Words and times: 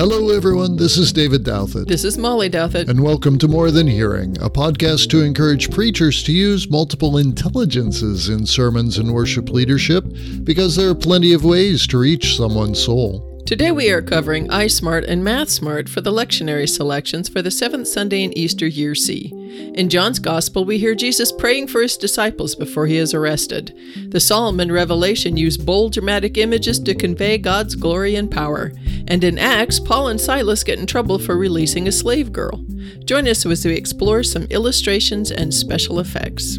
Hello, 0.00 0.30
everyone. 0.30 0.76
This 0.76 0.96
is 0.96 1.12
David 1.12 1.44
Douthit. 1.44 1.86
This 1.86 2.04
is 2.04 2.16
Molly 2.16 2.48
Douthit. 2.48 2.88
And 2.88 3.02
welcome 3.02 3.36
to 3.36 3.46
More 3.46 3.70
Than 3.70 3.86
Hearing, 3.86 4.34
a 4.40 4.48
podcast 4.48 5.10
to 5.10 5.22
encourage 5.22 5.70
preachers 5.70 6.22
to 6.22 6.32
use 6.32 6.70
multiple 6.70 7.18
intelligences 7.18 8.30
in 8.30 8.46
sermons 8.46 8.96
and 8.96 9.12
worship 9.12 9.50
leadership 9.50 10.06
because 10.42 10.74
there 10.74 10.88
are 10.88 10.94
plenty 10.94 11.34
of 11.34 11.44
ways 11.44 11.86
to 11.88 11.98
reach 11.98 12.34
someone's 12.34 12.82
soul. 12.82 13.42
Today 13.44 13.72
we 13.72 13.90
are 13.90 14.00
covering 14.00 14.48
iSmart 14.48 15.06
and 15.06 15.22
MathSmart 15.22 15.90
for 15.90 16.00
the 16.00 16.12
lectionary 16.12 16.66
selections 16.66 17.28
for 17.28 17.42
the 17.42 17.50
seventh 17.50 17.86
Sunday 17.86 18.24
in 18.24 18.32
Easter 18.38 18.66
Year 18.66 18.94
C. 18.94 19.30
In 19.74 19.88
John's 19.88 20.18
Gospel, 20.18 20.64
we 20.64 20.78
hear 20.78 20.94
Jesus 20.94 21.32
praying 21.32 21.68
for 21.68 21.80
his 21.82 21.96
disciples 21.96 22.54
before 22.54 22.86
he 22.86 22.96
is 22.96 23.14
arrested. 23.14 23.76
The 24.08 24.20
Psalm 24.20 24.60
and 24.60 24.72
Revelation 24.72 25.36
use 25.36 25.56
bold 25.56 25.92
dramatic 25.92 26.36
images 26.38 26.78
to 26.80 26.94
convey 26.94 27.38
God's 27.38 27.74
glory 27.74 28.16
and 28.16 28.30
power. 28.30 28.72
And 29.08 29.24
in 29.24 29.38
Acts, 29.38 29.80
Paul 29.80 30.08
and 30.08 30.20
Silas 30.20 30.64
get 30.64 30.78
in 30.78 30.86
trouble 30.86 31.18
for 31.18 31.36
releasing 31.36 31.88
a 31.88 31.92
slave 31.92 32.32
girl. 32.32 32.64
Join 33.04 33.26
us 33.26 33.44
as 33.46 33.64
we 33.64 33.74
explore 33.74 34.22
some 34.22 34.44
illustrations 34.50 35.30
and 35.30 35.52
special 35.52 36.00
effects. 36.00 36.58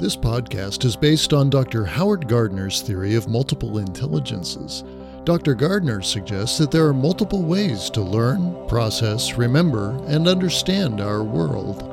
This 0.00 0.16
podcast 0.16 0.86
is 0.86 0.96
based 0.96 1.34
on 1.34 1.50
Dr. 1.50 1.84
Howard 1.84 2.26
Gardner's 2.26 2.80
theory 2.80 3.16
of 3.16 3.28
multiple 3.28 3.76
intelligences. 3.76 4.82
Dr. 5.24 5.54
Gardner 5.54 6.00
suggests 6.00 6.56
that 6.56 6.70
there 6.70 6.86
are 6.86 6.94
multiple 6.94 7.42
ways 7.42 7.90
to 7.90 8.00
learn, 8.00 8.66
process, 8.66 9.34
remember, 9.34 9.90
and 10.06 10.26
understand 10.26 11.02
our 11.02 11.22
world. 11.22 11.84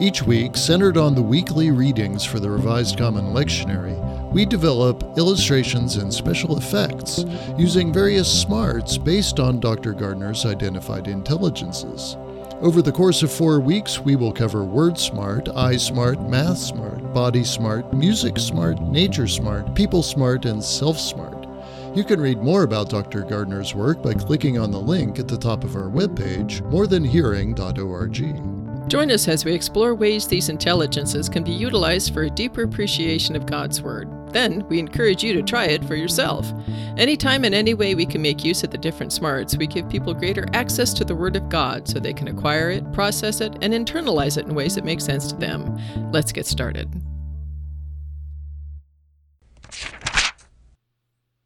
Each 0.00 0.24
week, 0.24 0.56
centered 0.56 0.96
on 0.96 1.14
the 1.14 1.22
weekly 1.22 1.70
readings 1.70 2.24
for 2.24 2.40
the 2.40 2.50
Revised 2.50 2.98
Common 2.98 3.26
Lectionary, 3.26 3.96
we 4.32 4.44
develop 4.44 5.16
illustrations 5.16 5.94
and 5.98 6.12
special 6.12 6.58
effects 6.58 7.24
using 7.56 7.92
various 7.92 8.26
smarts 8.42 8.98
based 8.98 9.38
on 9.38 9.60
Dr. 9.60 9.92
Gardner's 9.92 10.44
identified 10.44 11.06
intelligences. 11.06 12.16
Over 12.60 12.82
the 12.82 12.90
course 12.90 13.22
of 13.22 13.32
four 13.32 13.60
weeks, 13.60 14.00
we 14.00 14.16
will 14.16 14.32
cover 14.32 14.64
Word 14.64 14.98
Smart, 14.98 15.48
Eye 15.48 15.76
Smart, 15.76 16.20
Math 16.28 16.58
Smart, 16.58 17.01
Body 17.12 17.44
Smart, 17.44 17.92
Music 17.92 18.38
Smart, 18.38 18.80
Nature 18.80 19.28
Smart, 19.28 19.74
People 19.74 20.02
Smart, 20.02 20.44
and 20.46 20.62
Self 20.62 20.98
Smart. 20.98 21.46
You 21.94 22.04
can 22.04 22.20
read 22.20 22.38
more 22.38 22.62
about 22.62 22.88
Dr. 22.88 23.22
Gardner's 23.22 23.74
work 23.74 24.02
by 24.02 24.14
clicking 24.14 24.58
on 24.58 24.70
the 24.70 24.80
link 24.80 25.18
at 25.18 25.28
the 25.28 25.36
top 25.36 25.62
of 25.62 25.76
our 25.76 25.90
webpage, 25.90 26.62
morethanhearing.org. 26.70 28.61
Join 28.92 29.10
us 29.10 29.26
as 29.26 29.46
we 29.46 29.54
explore 29.54 29.94
ways 29.94 30.26
these 30.26 30.50
intelligences 30.50 31.26
can 31.26 31.42
be 31.42 31.50
utilized 31.50 32.12
for 32.12 32.24
a 32.24 32.30
deeper 32.30 32.64
appreciation 32.64 33.34
of 33.34 33.46
God's 33.46 33.80
Word. 33.80 34.30
Then, 34.34 34.68
we 34.68 34.78
encourage 34.78 35.24
you 35.24 35.32
to 35.32 35.42
try 35.42 35.64
it 35.64 35.82
for 35.86 35.96
yourself. 35.96 36.52
Anytime 36.98 37.44
and 37.44 37.54
any 37.54 37.72
way 37.72 37.94
we 37.94 38.04
can 38.04 38.20
make 38.20 38.44
use 38.44 38.62
of 38.64 38.70
the 38.70 38.76
different 38.76 39.14
smarts, 39.14 39.56
we 39.56 39.66
give 39.66 39.88
people 39.88 40.12
greater 40.12 40.46
access 40.52 40.92
to 40.92 41.06
the 41.06 41.16
Word 41.16 41.36
of 41.36 41.48
God 41.48 41.88
so 41.88 41.98
they 41.98 42.12
can 42.12 42.28
acquire 42.28 42.68
it, 42.68 42.92
process 42.92 43.40
it, 43.40 43.56
and 43.62 43.72
internalize 43.72 44.36
it 44.36 44.44
in 44.44 44.54
ways 44.54 44.74
that 44.74 44.84
make 44.84 45.00
sense 45.00 45.26
to 45.28 45.36
them. 45.36 45.80
Let's 46.12 46.30
get 46.30 46.44
started. 46.44 46.90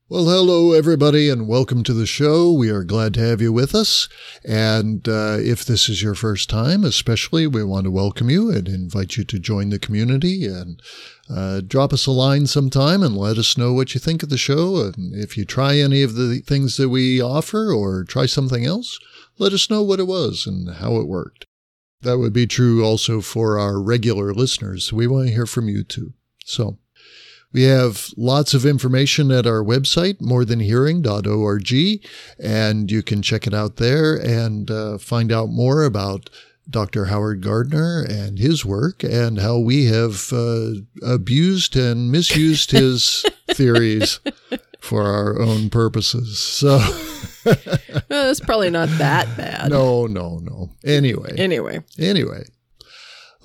Well, 0.08 0.26
hello, 0.26 0.70
everybody, 0.70 1.28
and 1.28 1.48
welcome 1.48 1.82
to 1.82 1.92
the 1.92 2.06
show. 2.06 2.52
We 2.52 2.70
are 2.70 2.84
glad 2.84 3.12
to 3.14 3.26
have 3.26 3.42
you 3.42 3.52
with 3.52 3.74
us. 3.74 4.08
And 4.44 5.08
uh, 5.08 5.38
if 5.40 5.64
this 5.64 5.88
is 5.88 6.00
your 6.00 6.14
first 6.14 6.48
time, 6.48 6.84
especially, 6.84 7.48
we 7.48 7.64
want 7.64 7.86
to 7.86 7.90
welcome 7.90 8.30
you 8.30 8.48
and 8.48 8.68
invite 8.68 9.16
you 9.16 9.24
to 9.24 9.40
join 9.40 9.70
the 9.70 9.80
community 9.80 10.46
and 10.46 10.80
uh, 11.28 11.60
drop 11.60 11.92
us 11.92 12.06
a 12.06 12.12
line 12.12 12.46
sometime 12.46 13.02
and 13.02 13.16
let 13.16 13.36
us 13.36 13.58
know 13.58 13.72
what 13.72 13.94
you 13.94 13.98
think 13.98 14.22
of 14.22 14.28
the 14.28 14.38
show. 14.38 14.76
And 14.76 15.12
if 15.12 15.36
you 15.36 15.44
try 15.44 15.76
any 15.78 16.04
of 16.04 16.14
the 16.14 16.38
things 16.38 16.76
that 16.76 16.88
we 16.88 17.20
offer 17.20 17.72
or 17.72 18.04
try 18.04 18.26
something 18.26 18.64
else, 18.64 19.00
let 19.38 19.52
us 19.52 19.68
know 19.68 19.82
what 19.82 19.98
it 19.98 20.06
was 20.06 20.46
and 20.46 20.76
how 20.76 21.00
it 21.00 21.08
worked. 21.08 21.46
That 22.02 22.18
would 22.18 22.32
be 22.32 22.46
true 22.46 22.84
also 22.84 23.20
for 23.20 23.58
our 23.58 23.82
regular 23.82 24.32
listeners. 24.32 24.92
We 24.92 25.08
want 25.08 25.26
to 25.26 25.34
hear 25.34 25.46
from 25.46 25.68
you 25.68 25.82
too. 25.82 26.12
So, 26.44 26.78
we 27.52 27.62
have 27.62 28.10
lots 28.16 28.54
of 28.54 28.66
information 28.66 29.30
at 29.30 29.46
our 29.46 29.62
website, 29.62 30.20
morethanhearing.org, 30.20 32.04
and 32.38 32.90
you 32.90 33.02
can 33.02 33.22
check 33.22 33.46
it 33.46 33.54
out 33.54 33.76
there 33.76 34.16
and 34.16 34.70
uh, 34.70 34.98
find 34.98 35.32
out 35.32 35.48
more 35.48 35.84
about 35.84 36.28
Dr. 36.68 37.06
Howard 37.06 37.42
Gardner 37.42 38.04
and 38.08 38.38
his 38.38 38.64
work 38.64 39.02
and 39.02 39.38
how 39.38 39.58
we 39.58 39.86
have 39.86 40.32
uh, 40.32 40.72
abused 41.02 41.76
and 41.76 42.10
misused 42.10 42.72
his 42.72 43.24
theories 43.50 44.20
for 44.80 45.02
our 45.04 45.40
own 45.40 45.70
purposes. 45.70 46.38
So. 46.38 46.78
well, 47.44 48.30
it's 48.30 48.40
probably 48.40 48.70
not 48.70 48.88
that 48.98 49.36
bad. 49.36 49.70
No, 49.70 50.06
no, 50.06 50.38
no. 50.38 50.70
Anyway. 50.84 51.34
Anyway. 51.36 51.80
Anyway. 51.98 52.44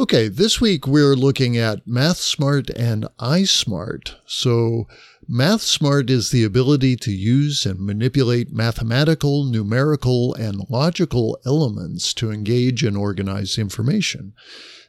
Okay, 0.01 0.29
this 0.29 0.59
week 0.59 0.87
we're 0.87 1.13
looking 1.13 1.57
at 1.57 1.85
MathSmart 1.85 2.71
and 2.75 3.07
iSmart. 3.19 4.15
So, 4.25 4.87
MathSmart 5.29 6.09
is 6.09 6.31
the 6.31 6.43
ability 6.43 6.95
to 6.95 7.11
use 7.11 7.67
and 7.67 7.79
manipulate 7.79 8.51
mathematical, 8.51 9.43
numerical, 9.43 10.33
and 10.33 10.67
logical 10.71 11.39
elements 11.45 12.15
to 12.15 12.31
engage 12.31 12.83
and 12.83 12.97
organize 12.97 13.59
information. 13.59 14.33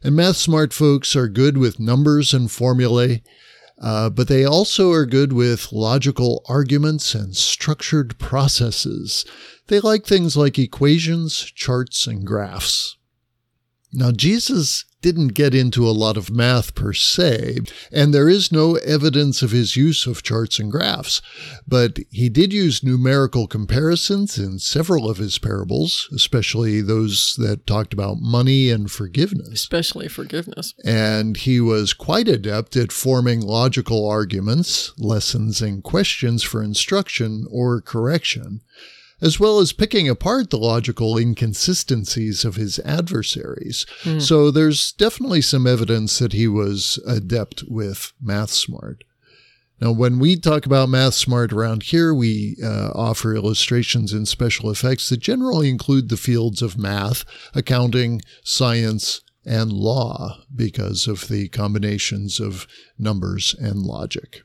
And 0.03 0.17
MathSmart 0.17 0.73
folks 0.73 1.15
are 1.15 1.29
good 1.29 1.59
with 1.59 1.79
numbers 1.79 2.33
and 2.33 2.51
formulae, 2.51 3.23
uh, 3.83 4.09
but 4.09 4.29
they 4.29 4.47
also 4.47 4.93
are 4.93 5.05
good 5.05 5.35
with 5.35 5.73
logical 5.73 6.43
arguments 6.49 7.15
and 7.15 7.37
structured 7.37 8.19
processes. 8.19 9.27
They 9.67 9.79
like 9.79 10.07
things 10.07 10.39
like 10.39 10.59
equations, 10.59 11.39
charts, 11.55 12.07
and 12.07 12.27
graphs. 12.27 12.97
Now, 13.93 14.11
Jesus 14.11 14.87
didn't 15.03 15.29
get 15.29 15.55
into 15.55 15.87
a 15.87 15.91
lot 15.91 16.17
of 16.17 16.31
math 16.31 16.75
per 16.75 16.93
se, 16.93 17.59
and 17.91 18.15
there 18.15 18.29
is 18.29 18.53
no 18.53 18.77
evidence 18.77 19.43
of 19.43 19.51
his 19.51 19.77
use 19.77 20.07
of 20.07 20.23
charts 20.23 20.59
and 20.59 20.71
graphs, 20.71 21.21
but 21.67 21.99
he 22.11 22.29
did 22.29 22.53
use 22.53 22.83
numerical 22.83 23.47
comparisons 23.47 24.39
in 24.39 24.59
several 24.59 25.11
of 25.11 25.19
his 25.19 25.39
parables, 25.39 26.09
especially 26.15 26.81
those 26.81 27.35
that 27.39 27.67
talked 27.67 27.93
about 27.93 28.21
money 28.21 28.71
and 28.71 28.91
forgiveness. 28.91 29.53
Especially 29.53 30.09
forgiveness. 30.09 30.75
And 30.85 31.37
he 31.37 31.61
was 31.61 31.93
quite 31.93 32.29
adept 32.29 32.77
at 32.77 32.93
forming 32.93 33.41
logical 33.41 34.09
arguments, 34.09 34.93
lessons, 34.99 35.61
and 35.61 35.83
questions 35.83 36.43
for 36.43 36.63
instruction 36.63 37.47
or 37.51 37.81
correction 37.81 38.61
as 39.23 39.39
well 39.39 39.61
as 39.61 39.73
picking 39.73 40.09
apart 40.09 40.51
the 40.51 40.59
logical 40.59 41.17
inconsistencies 41.17 42.45
of 42.45 42.57
his 42.57 42.81
adversaries. 42.81 43.87
Mm. 44.03 44.21
So 44.21 44.51
there's 44.51 44.93
definitely 44.93 45.41
some 45.41 45.67
evidence 45.67 46.19
that 46.19 46.33
he 46.33 46.49
was 46.49 46.99
adept 47.07 47.63
with 47.69 48.13
math 48.21 48.51
smart. 48.51 49.05
Now, 49.81 49.93
when 49.93 50.19
we 50.19 50.37
talk 50.37 50.67
about 50.67 50.89
math 50.89 51.15
smart 51.15 51.53
around 51.53 51.85
here, 51.85 52.13
we 52.13 52.57
uh, 52.63 52.91
offer 52.95 53.35
illustrations 53.35 54.13
and 54.13 54.29
special 54.29 54.71
effects 54.71 55.09
that 55.09 55.19
generally 55.19 55.69
include 55.71 56.09
the 56.09 56.17
fields 56.17 56.63
of 56.63 56.79
math, 56.79 57.25
accounting, 57.55 58.21
science, 58.45 59.23
and 59.45 59.73
law 59.73 60.39
because 60.55 61.09
of 61.09 61.29
the 61.29 61.49
combinations 61.49 62.39
of 62.39 62.67
numbers 62.99 63.57
and 63.59 63.83
logic. 63.83 64.43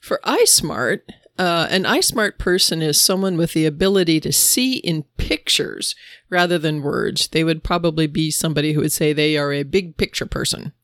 For 0.00 0.20
iSmart, 0.24 1.02
uh, 1.40 1.66
an 1.70 1.84
iSmart 1.84 2.36
person 2.36 2.82
is 2.82 3.00
someone 3.00 3.38
with 3.38 3.54
the 3.54 3.64
ability 3.64 4.20
to 4.20 4.30
see 4.30 4.76
in 4.76 5.04
pictures 5.16 5.94
rather 6.28 6.58
than 6.58 6.82
words. 6.82 7.28
They 7.28 7.44
would 7.44 7.64
probably 7.64 8.06
be 8.06 8.30
somebody 8.30 8.74
who 8.74 8.80
would 8.80 8.92
say 8.92 9.14
they 9.14 9.38
are 9.38 9.50
a 9.50 9.62
big 9.62 9.96
picture 9.96 10.26
person. 10.26 10.74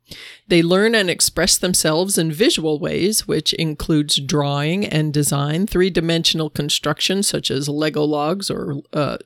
They 0.49 0.63
learn 0.63 0.95
and 0.95 1.11
express 1.11 1.59
themselves 1.59 2.17
in 2.17 2.33
visual 2.33 2.79
ways, 2.79 3.29
which 3.29 3.53
includes 3.55 4.17
drawing 4.19 4.87
and 4.87 5.13
design, 5.13 5.67
three 5.67 5.91
dimensional 5.91 6.49
construction 6.49 7.23
such 7.23 7.51
as 7.51 7.69
Lego 7.69 8.05
logs 8.05 8.51
or 8.51 8.81
uh, 8.95 9.19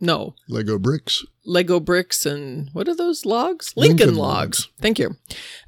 no. 0.00 0.34
Lego 0.48 0.78
bricks. 0.78 1.24
Lego 1.44 1.80
bricks 1.80 2.24
and 2.24 2.70
what 2.72 2.88
are 2.88 2.94
those 2.94 3.26
logs? 3.26 3.72
Lincoln, 3.76 3.96
Lincoln 3.98 4.16
logs. 4.16 4.60
logs. 4.60 4.68
Thank 4.80 4.98
you. 4.98 5.16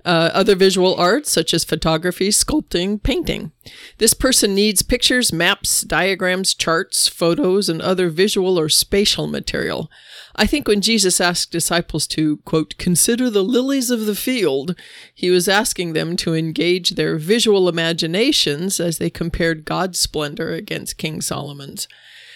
Uh, 0.05 0.31
other 0.33 0.55
visual 0.55 0.95
arts 0.95 1.31
such 1.31 1.53
as 1.53 1.65
photography, 1.65 2.29
sculpting, 2.29 3.03
painting. 3.03 3.53
This 3.99 4.15
person 4.15 4.55
needs 4.55 4.83
pictures, 4.83 5.33
maps, 5.33 5.83
diagrams, 5.83 6.55
charts, 6.55 7.09
photos, 7.09 7.69
and 7.69 7.83
other 7.83 8.09
visual 8.09 8.59
or 8.59 8.69
spatial 8.69 9.27
material. 9.27 9.91
I 10.35 10.47
think 10.47 10.67
when 10.67 10.81
Jesus 10.81 11.21
asked 11.21 11.53
disciples 11.53 12.07
to, 12.09 12.39
quote, 12.39 12.77
consider 12.79 13.29
the 13.29 13.45
lilies 13.45 13.91
of 13.91 14.07
the 14.07 14.15
field, 14.15 14.79
he 15.15 15.31
was 15.31 15.49
asking 15.49 15.93
them 15.93 16.17
to 16.19 16.35
engage 16.35 16.91
their 16.91 17.19
visual 17.19 17.69
imaginations 17.69 18.81
as 18.81 18.99
they 18.99 19.11
compared 19.11 19.65
God's 19.65 20.01
splendor 20.01 20.53
against 20.53 20.97
King 20.97 21.21
Solomon's. 21.21 21.87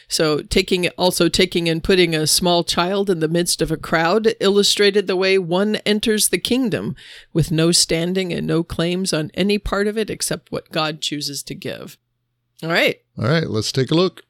So 0.09 0.43
taking 0.43 0.89
also 0.91 1.29
taking 1.29 1.69
and 1.69 1.83
putting 1.83 2.15
a 2.15 2.27
small 2.27 2.65
child 2.65 3.11
in 3.11 3.21
the 3.21 3.29
midst 3.29 3.61
of 3.61 3.71
a 3.71 3.77
crowd 3.77 4.35
illustrated 4.41 5.07
the 5.07 5.17
way 5.17 5.39
one 5.39 5.77
enters 5.87 6.29
the 6.29 6.39
kingdom 6.39 6.95
with 7.33 7.51
no 7.51 7.73
standing 7.73 8.33
and 8.33 8.47
no 8.47 8.63
claims 8.63 9.13
on 9.13 9.31
any 9.35 9.59
part 9.59 9.87
of 9.87 9.99
it 9.99 10.11
except 10.11 10.53
what 10.53 10.71
God 10.71 11.01
chooses 11.01 11.43
to 11.45 11.55
give. 11.55 11.99
All 12.63 12.71
right. 12.71 13.01
All 13.19 13.29
right, 13.29 13.49
let's 13.49 13.73
take 13.73 13.91
a 13.91 13.95
look. 13.95 14.23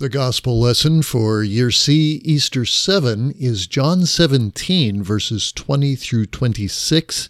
The 0.00 0.08
gospel 0.08 0.60
lesson 0.60 1.02
for 1.02 1.42
Year 1.42 1.72
C, 1.72 2.20
Easter 2.24 2.64
7, 2.64 3.32
is 3.32 3.66
John 3.66 4.06
17, 4.06 5.02
verses 5.02 5.50
20 5.50 5.96
through 5.96 6.26
26. 6.26 7.28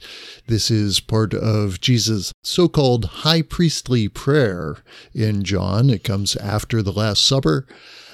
This 0.49 0.71
is 0.71 1.01
part 1.01 1.33
of 1.33 1.81
Jesus' 1.81 2.31
so 2.43 2.69
called 2.69 3.07
high 3.07 3.41
priestly 3.41 4.07
prayer 4.07 4.77
in 5.15 5.45
John. 5.45 5.89
It 5.89 6.05
comes 6.05 6.37
after 6.37 6.83
the 6.83 6.93
Last 6.93 7.25
Supper, 7.25 7.67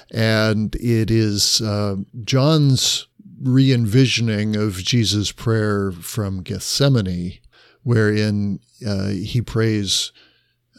and 0.09 0.73
it 0.75 1.11
is 1.11 1.59
uh, 1.59 1.97
John's 2.23 3.07
re 3.41 3.73
envisioning 3.73 4.55
of 4.55 4.75
Jesus' 4.77 5.33
prayer 5.33 5.91
from 5.91 6.43
Gethsemane, 6.43 7.39
wherein 7.83 8.61
uh, 8.87 9.07
he 9.09 9.41
prays 9.41 10.13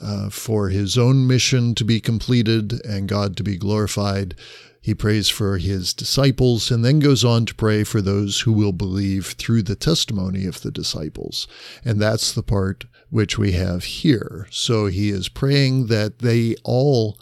uh, 0.00 0.31
for 0.31 0.69
his 0.69 0.98
own 0.98 1.26
mission 1.26 1.75
to 1.75 1.84
be 1.84 2.00
completed 2.00 2.84
and 2.84 3.08
God 3.08 3.37
to 3.37 3.43
be 3.43 3.56
glorified. 3.56 4.34
He 4.81 4.94
prays 4.94 5.28
for 5.28 5.58
his 5.58 5.93
disciples 5.93 6.70
and 6.70 6.84
then 6.84 7.00
goes 7.00 7.25
on 7.25 7.46
to 7.46 7.54
pray 7.54 7.82
for 7.82 8.00
those 8.00 8.40
who 8.40 8.52
will 8.52 8.72
believe 8.72 9.34
through 9.38 9.62
the 9.62 9.75
testimony 9.75 10.46
of 10.46 10.62
the 10.62 10.70
disciples. 10.70 11.48
And 11.84 12.00
that's 12.00 12.32
the 12.32 12.43
part 12.43 12.84
which 13.10 13.37
we 13.37 13.52
have 13.52 13.84
here. 13.84 14.46
So 14.50 14.87
he 14.87 15.10
is 15.10 15.28
praying 15.28 15.87
that 15.87 16.20
they 16.20 16.54
all 16.62 17.19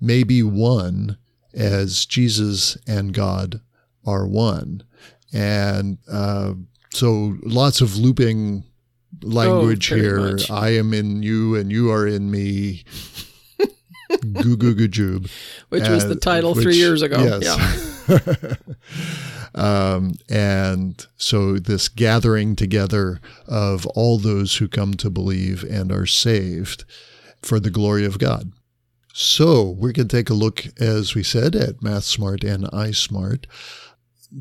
may 0.00 0.22
be 0.22 0.42
one 0.42 1.18
as 1.52 2.06
Jesus 2.06 2.78
and 2.86 3.12
God 3.12 3.60
are 4.06 4.26
one. 4.26 4.82
And 5.32 5.98
uh, 6.10 6.54
so 6.92 7.36
lots 7.42 7.80
of 7.80 7.96
looping 7.96 8.64
language 9.22 9.92
Oh, 9.92 9.96
here. 9.96 10.20
much. 10.20 10.50
I 10.50 10.70
am 10.70 10.92
in 10.94 11.22
you 11.22 11.54
and 11.56 11.70
you 11.70 11.90
are 11.90 12.06
in 12.06 12.30
me. 12.30 12.84
Goo 14.20 14.56
goo 14.58 14.74
goo 14.74 14.88
joob. 14.88 15.30
Which 15.70 15.88
was 15.88 16.06
the 16.06 16.16
title 16.16 16.54
three 16.54 16.76
years 16.76 17.00
ago. 17.00 17.38
yes. 17.40 18.58
um, 19.54 20.12
and 20.28 21.06
so 21.16 21.58
this 21.58 21.88
gathering 21.88 22.54
together 22.56 23.20
of 23.46 23.86
all 23.88 24.18
those 24.18 24.56
who 24.56 24.68
come 24.68 24.94
to 24.94 25.08
believe 25.10 25.64
and 25.64 25.90
are 25.90 26.06
saved 26.06 26.84
for 27.42 27.58
the 27.58 27.70
glory 27.70 28.04
of 28.04 28.18
God. 28.18 28.52
So 29.14 29.62
we're 29.68 29.92
going 29.92 30.08
to 30.08 30.16
take 30.16 30.30
a 30.30 30.34
look, 30.34 30.66
as 30.80 31.14
we 31.14 31.22
said, 31.22 31.54
at 31.54 31.80
MathSmart 31.80 32.44
and 32.44 32.64
iSmart. 32.64 33.44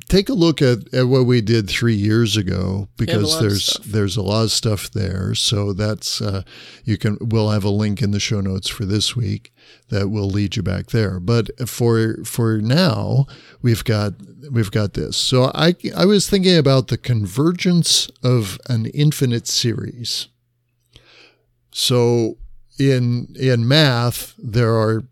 Take 0.07 0.29
a 0.29 0.33
look 0.33 0.61
at, 0.61 0.93
at 0.93 1.07
what 1.07 1.25
we 1.25 1.41
did 1.41 1.69
three 1.69 1.95
years 1.95 2.37
ago 2.37 2.87
because 2.97 3.39
there's 3.41 3.77
there's 3.85 4.15
a 4.15 4.21
lot 4.21 4.43
of 4.43 4.51
stuff 4.51 4.89
there. 4.91 5.35
So 5.35 5.73
that's 5.73 6.21
uh, 6.21 6.43
you 6.85 6.97
can 6.97 7.17
we'll 7.19 7.49
have 7.49 7.65
a 7.65 7.69
link 7.69 8.01
in 8.01 8.11
the 8.11 8.19
show 8.19 8.39
notes 8.39 8.69
for 8.69 8.85
this 8.85 9.15
week 9.17 9.53
that 9.89 10.09
will 10.09 10.29
lead 10.29 10.55
you 10.55 10.63
back 10.63 10.87
there. 10.87 11.19
But 11.19 11.67
for 11.67 12.23
for 12.23 12.59
now, 12.59 13.25
we've 13.61 13.83
got 13.83 14.13
we've 14.49 14.71
got 14.71 14.93
this. 14.93 15.17
So 15.17 15.51
I 15.53 15.75
I 15.95 16.05
was 16.05 16.29
thinking 16.29 16.57
about 16.57 16.87
the 16.87 16.97
convergence 16.97 18.09
of 18.23 18.59
an 18.69 18.85
infinite 18.87 19.47
series. 19.47 20.29
So 21.71 22.37
in 22.79 23.35
in 23.37 23.67
math, 23.67 24.35
there 24.37 24.73
are 24.75 25.03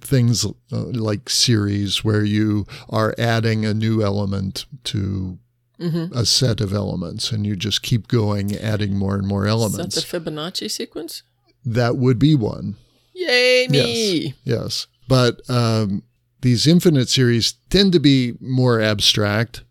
things 0.00 0.44
uh, 0.44 0.50
like 0.70 1.28
series 1.30 2.04
where 2.04 2.24
you 2.24 2.66
are 2.90 3.14
adding 3.18 3.64
a 3.64 3.74
new 3.74 4.02
element 4.02 4.66
to 4.84 5.38
Mhm. 5.78 6.10
a 6.12 6.24
set 6.24 6.62
of 6.62 6.72
elements 6.72 7.30
and 7.32 7.46
you 7.46 7.54
just 7.54 7.82
keep 7.82 8.08
going 8.08 8.56
adding 8.56 8.96
more 8.96 9.14
and 9.14 9.26
more 9.26 9.46
elements. 9.46 9.94
Is 9.96 10.04
that 10.10 10.22
the 10.24 10.30
Fibonacci 10.30 10.70
sequence? 10.70 11.22
that 11.66 11.96
would 11.96 12.18
be 12.18 12.34
one 12.34 12.76
Yay, 13.12 13.66
me! 13.68 14.34
yes 14.44 14.86
but 15.08 15.40
um, 15.50 16.02
these 16.40 16.66
infinite 16.66 17.08
series 17.08 17.54
tend 17.70 17.92
to 17.92 18.00
be 18.00 18.34
more 18.40 18.80
abstract 18.80 19.64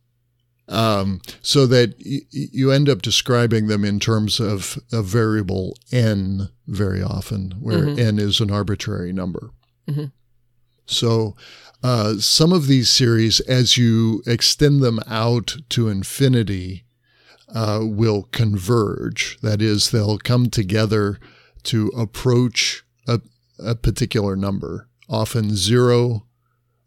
um, 0.68 1.22
so 1.42 1.66
that 1.68 1.96
y- 2.06 2.22
you 2.32 2.72
end 2.72 2.90
up 2.90 3.02
describing 3.02 3.68
them 3.68 3.84
in 3.86 4.00
terms 4.00 4.40
of 4.40 4.78
a 4.92 5.02
variable 5.02 5.78
n 5.92 6.50
very 6.68 7.02
often 7.02 7.52
where 7.60 7.86
Mhm. 7.86 7.98
n 8.00 8.20
is 8.20 8.40
an 8.42 8.52
arbitrary 8.52 9.14
number 9.14 9.52
Mhm. 9.88 10.12
so 10.86 11.36
uh, 11.84 12.16
some 12.18 12.52
of 12.52 12.68
these 12.68 12.90
series 12.90 13.40
as 13.42 13.78
you 13.78 14.24
extend 14.26 14.82
them 14.82 15.00
out 15.08 15.58
to 15.70 15.88
infinity 15.88 16.86
uh, 17.50 17.82
will 17.84 18.24
converge 18.32 19.38
that 19.42 19.62
is 19.62 19.92
they'll 19.92 20.18
come 20.18 20.50
together 20.50 21.20
to 21.64 21.88
approach 21.90 22.84
a, 23.08 23.22
a 23.60 23.76
particular 23.76 24.36
number 24.36 24.88
often 25.08 25.56
zero 25.56 26.26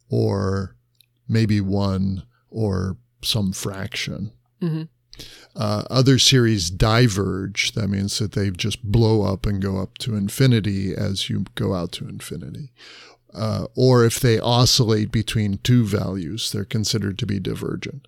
or 0.08 0.74
maybe 1.28 1.60
one 1.60 2.24
or 2.50 2.96
some 3.22 3.52
fraction. 3.52 4.32
Mhm. 4.60 4.88
Uh, 5.56 5.82
other 5.90 6.18
series 6.18 6.70
diverge. 6.70 7.72
That 7.72 7.88
means 7.88 8.18
that 8.18 8.32
they 8.32 8.50
just 8.50 8.82
blow 8.84 9.22
up 9.22 9.46
and 9.46 9.60
go 9.60 9.78
up 9.78 9.98
to 9.98 10.14
infinity 10.14 10.94
as 10.94 11.28
you 11.28 11.46
go 11.54 11.74
out 11.74 11.92
to 11.92 12.08
infinity. 12.08 12.70
Uh, 13.34 13.66
or 13.74 14.04
if 14.04 14.20
they 14.20 14.40
oscillate 14.40 15.10
between 15.10 15.58
two 15.58 15.84
values, 15.84 16.50
they're 16.50 16.64
considered 16.64 17.18
to 17.18 17.26
be 17.26 17.38
divergent. 17.38 18.06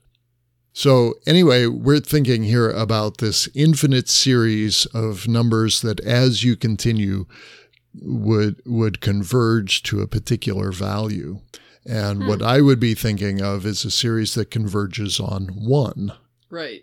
So, 0.72 1.14
anyway, 1.26 1.66
we're 1.66 2.00
thinking 2.00 2.44
here 2.44 2.70
about 2.70 3.18
this 3.18 3.48
infinite 3.54 4.08
series 4.08 4.86
of 4.86 5.26
numbers 5.26 5.80
that 5.82 6.00
as 6.00 6.44
you 6.44 6.56
continue 6.56 7.26
would 8.00 8.62
would 8.64 9.00
converge 9.00 9.82
to 9.82 10.00
a 10.00 10.06
particular 10.06 10.70
value. 10.70 11.40
And 11.84 12.28
what 12.28 12.42
I 12.42 12.60
would 12.60 12.78
be 12.78 12.94
thinking 12.94 13.40
of 13.42 13.66
is 13.66 13.84
a 13.84 13.90
series 13.90 14.34
that 14.34 14.50
converges 14.50 15.18
on 15.18 15.48
one 15.48 16.12
Right. 16.50 16.82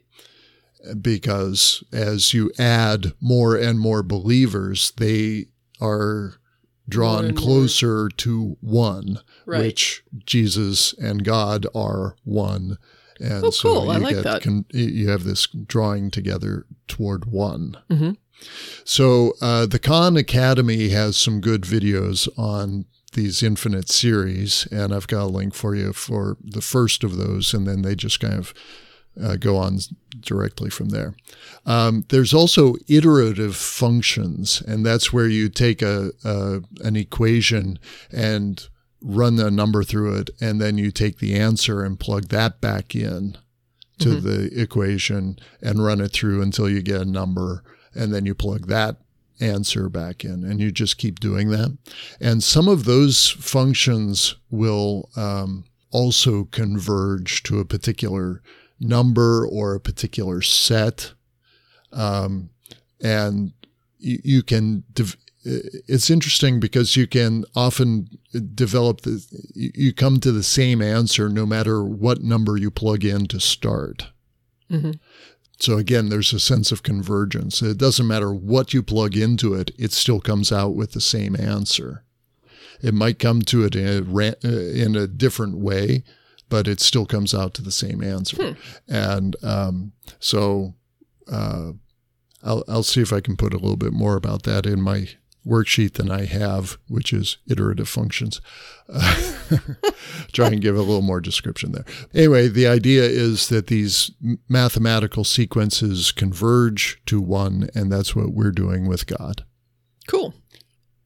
because 1.02 1.84
as 1.92 2.34
you 2.34 2.52
add 2.58 3.14
more 3.19 3.56
and 3.56 3.80
more 3.80 4.04
believers, 4.04 4.94
they 4.98 5.48
are 5.81 6.36
drawn 6.88 7.25
and 7.25 7.36
more. 7.36 7.44
closer 7.44 8.10
to 8.10 8.58
one, 8.62 9.20
Right. 9.46 9.63
which 9.65 10.03
Jesus 10.25 10.94
and 10.94 11.24
God 11.25 11.65
are 11.75 12.15
one. 12.24 12.77
And 13.20 13.46
Oh, 13.46 13.50
so 13.50 13.74
cool. 13.80 13.89
I 13.89 13.98
you 13.98 14.03
like 14.03 14.15
get 14.15 14.24
that. 14.24 14.41
con- 14.44 14.65
you 14.72 15.10
have 15.10 15.24
this 15.24 15.48
drawing 15.48 16.12
together 16.12 16.65
toward 16.88 17.25
one. 17.25 17.75
Mhm. 17.89 18.15
So 18.86 19.34
uh, 19.41 19.65
the 19.65 19.80
Khan 19.80 20.15
Academy 20.15 20.89
has 20.89 21.18
some 21.18 21.41
good 21.41 21.63
videos 21.63 22.30
on 22.38 22.86
these 23.13 23.41
infinite 23.41 23.89
series, 23.89 24.68
and 24.72 24.94
I've 24.94 25.08
got 25.08 25.24
a 25.24 25.25
link 25.25 25.56
for 25.56 25.75
you 25.75 25.91
for 25.91 26.38
the 26.44 26.62
first 26.62 27.03
of 27.03 27.18
those, 27.18 27.53
and 27.56 27.65
then 27.65 27.82
they 27.82 27.96
just 27.96 28.20
kind 28.20 28.36
of 28.36 28.53
uh, 29.21 29.36
go 29.36 29.57
on 29.57 29.79
directly 30.19 30.69
from 30.69 30.89
there. 30.89 31.15
Um, 31.65 32.05
there's 32.09 32.33
also 32.33 32.75
iterative 32.88 33.55
functions, 33.55 34.62
and 34.62 34.86
that's 34.86 35.13
where 35.13 35.27
you 35.27 35.50
take 35.50 35.81
a, 35.81 36.12
a 36.24 36.62
an 36.83 36.95
equation 36.95 37.79
and 38.12 38.67
run 39.01 39.39
a 39.39 39.51
number 39.51 39.83
through 39.83 40.15
it, 40.15 40.29
and 40.41 40.59
then 40.59 40.77
you 40.77 40.91
take 40.91 41.19
the 41.19 41.36
answer 41.36 41.83
and 41.83 42.00
plug 42.00 42.29
that 42.29 42.62
back 42.62 42.95
in 42.95 43.38
to 44.00 44.21
the 44.21 44.62
equation 44.62 45.39
and 45.59 45.83
run 45.83 46.00
it 46.00 46.12
through 46.12 46.41
until 46.41 46.69
you 46.69 46.81
get 46.81 47.01
a 47.01 47.05
number, 47.05 47.63
and 47.95 48.13
then 48.13 48.25
you 48.25 48.36
plug 48.36 48.67
that 48.67 48.97
answer 49.39 49.89
back 49.89 50.24
in, 50.24 50.43
and 50.43 50.59
you 50.59 50.71
just 50.71 50.97
keep 50.97 51.19
doing 51.19 51.50
that. 51.50 51.75
And 52.19 52.43
some 52.43 52.67
of 52.67 52.86
those 52.86 53.29
functions 53.29 54.36
will 54.50 55.09
um, 55.15 55.65
also 55.91 56.45
converge 56.45 57.43
to 57.43 57.59
a 57.59 57.65
particular 57.65 58.41
number 58.79 59.48
or 59.48 59.75
a 59.75 59.79
particular 59.79 60.41
set. 60.41 61.13
Um, 61.91 62.50
and 63.01 63.53
you, 63.98 64.19
you 64.24 64.43
can, 64.43 64.84
it's 65.43 66.10
interesting 66.10 66.60
because 66.60 66.96
you 66.96 67.07
can 67.07 67.46
often 67.55 68.10
develop 68.53 69.01
the, 69.01 69.24
you 69.55 69.93
come 69.93 70.19
to 70.19 70.31
the 70.31 70.43
same 70.43 70.81
answer 70.81 71.29
no 71.29 71.46
matter 71.46 71.84
what 71.84 72.22
number 72.22 72.57
you 72.57 72.69
plug 72.69 73.05
in 73.05 73.27
to 73.27 73.39
start. 73.39 74.07
Mhm. 74.69 75.00
So 75.60 75.77
again, 75.77 76.10
there's 76.10 76.34
a 76.34 76.39
sense 76.39 76.72
of 76.72 76.84
convergence. 76.84 77.62
It 77.62 77.77
doesn't 77.77 78.07
matter 78.07 78.31
what 78.31 78.74
you 78.74 78.84
plug 78.84 79.15
into 79.15 79.53
it, 79.53 79.72
it 79.77 79.91
still 79.91 80.19
comes 80.19 80.51
out 80.51 80.75
with 80.75 80.91
the 80.91 81.01
same 81.01 81.36
answer. 81.36 82.03
It 82.81 82.93
might 82.93 83.17
come 83.17 83.41
to 83.43 83.63
it 83.63 83.75
in 83.75 83.88
a, 83.88 84.36
uh, 84.43 84.48
in 84.48 84.96
a 84.96 85.07
different 85.07 85.57
way, 85.57 86.03
but 86.50 86.68
it 86.68 86.80
still 86.80 87.06
comes 87.06 87.34
out 87.34 87.54
to 87.56 87.62
the 87.62 87.72
same 87.72 88.04
answer. 88.04 88.56
And 88.88 89.36
um, 89.44 89.92
so 90.20 90.75
uh, 91.32 91.74
I'll, 92.44 92.63
I'll 92.68 92.84
see 92.84 93.01
if 93.01 93.12
I 93.12 93.20
can 93.20 93.36
put 93.36 93.54
a 93.54 93.58
little 93.58 93.77
bit 93.77 93.94
more 93.94 94.16
about 94.16 94.44
that 94.44 94.66
in 94.66 94.82
my 94.82 95.10
worksheet 95.46 95.94
than 95.94 96.12
I 96.12 96.25
have, 96.25 96.77
which 96.89 97.13
is 97.13 97.38
iterative 97.50 97.88
functions. 97.88 98.42
Uh, 98.89 99.34
try 100.34 100.48
and 100.48 100.62
give 100.62 100.75
a 100.75 100.82
little 100.82 101.01
more 101.01 101.22
description 101.22 101.72
there. 101.72 101.86
Anyway, 102.13 102.50
the 102.50 102.68
idea 102.68 103.04
is 103.04 103.48
that 103.50 103.68
these 103.68 104.12
mathematical 104.50 105.24
sequences 105.24 106.12
converge 106.12 107.01
to 107.06 107.22
one, 107.22 107.70
and 107.74 107.92
that's 107.92 108.16
what 108.16 108.34
we're 108.34 108.51
doing 108.51 108.88
with 108.88 109.08
God. 109.08 109.46
Cool. 110.08 110.34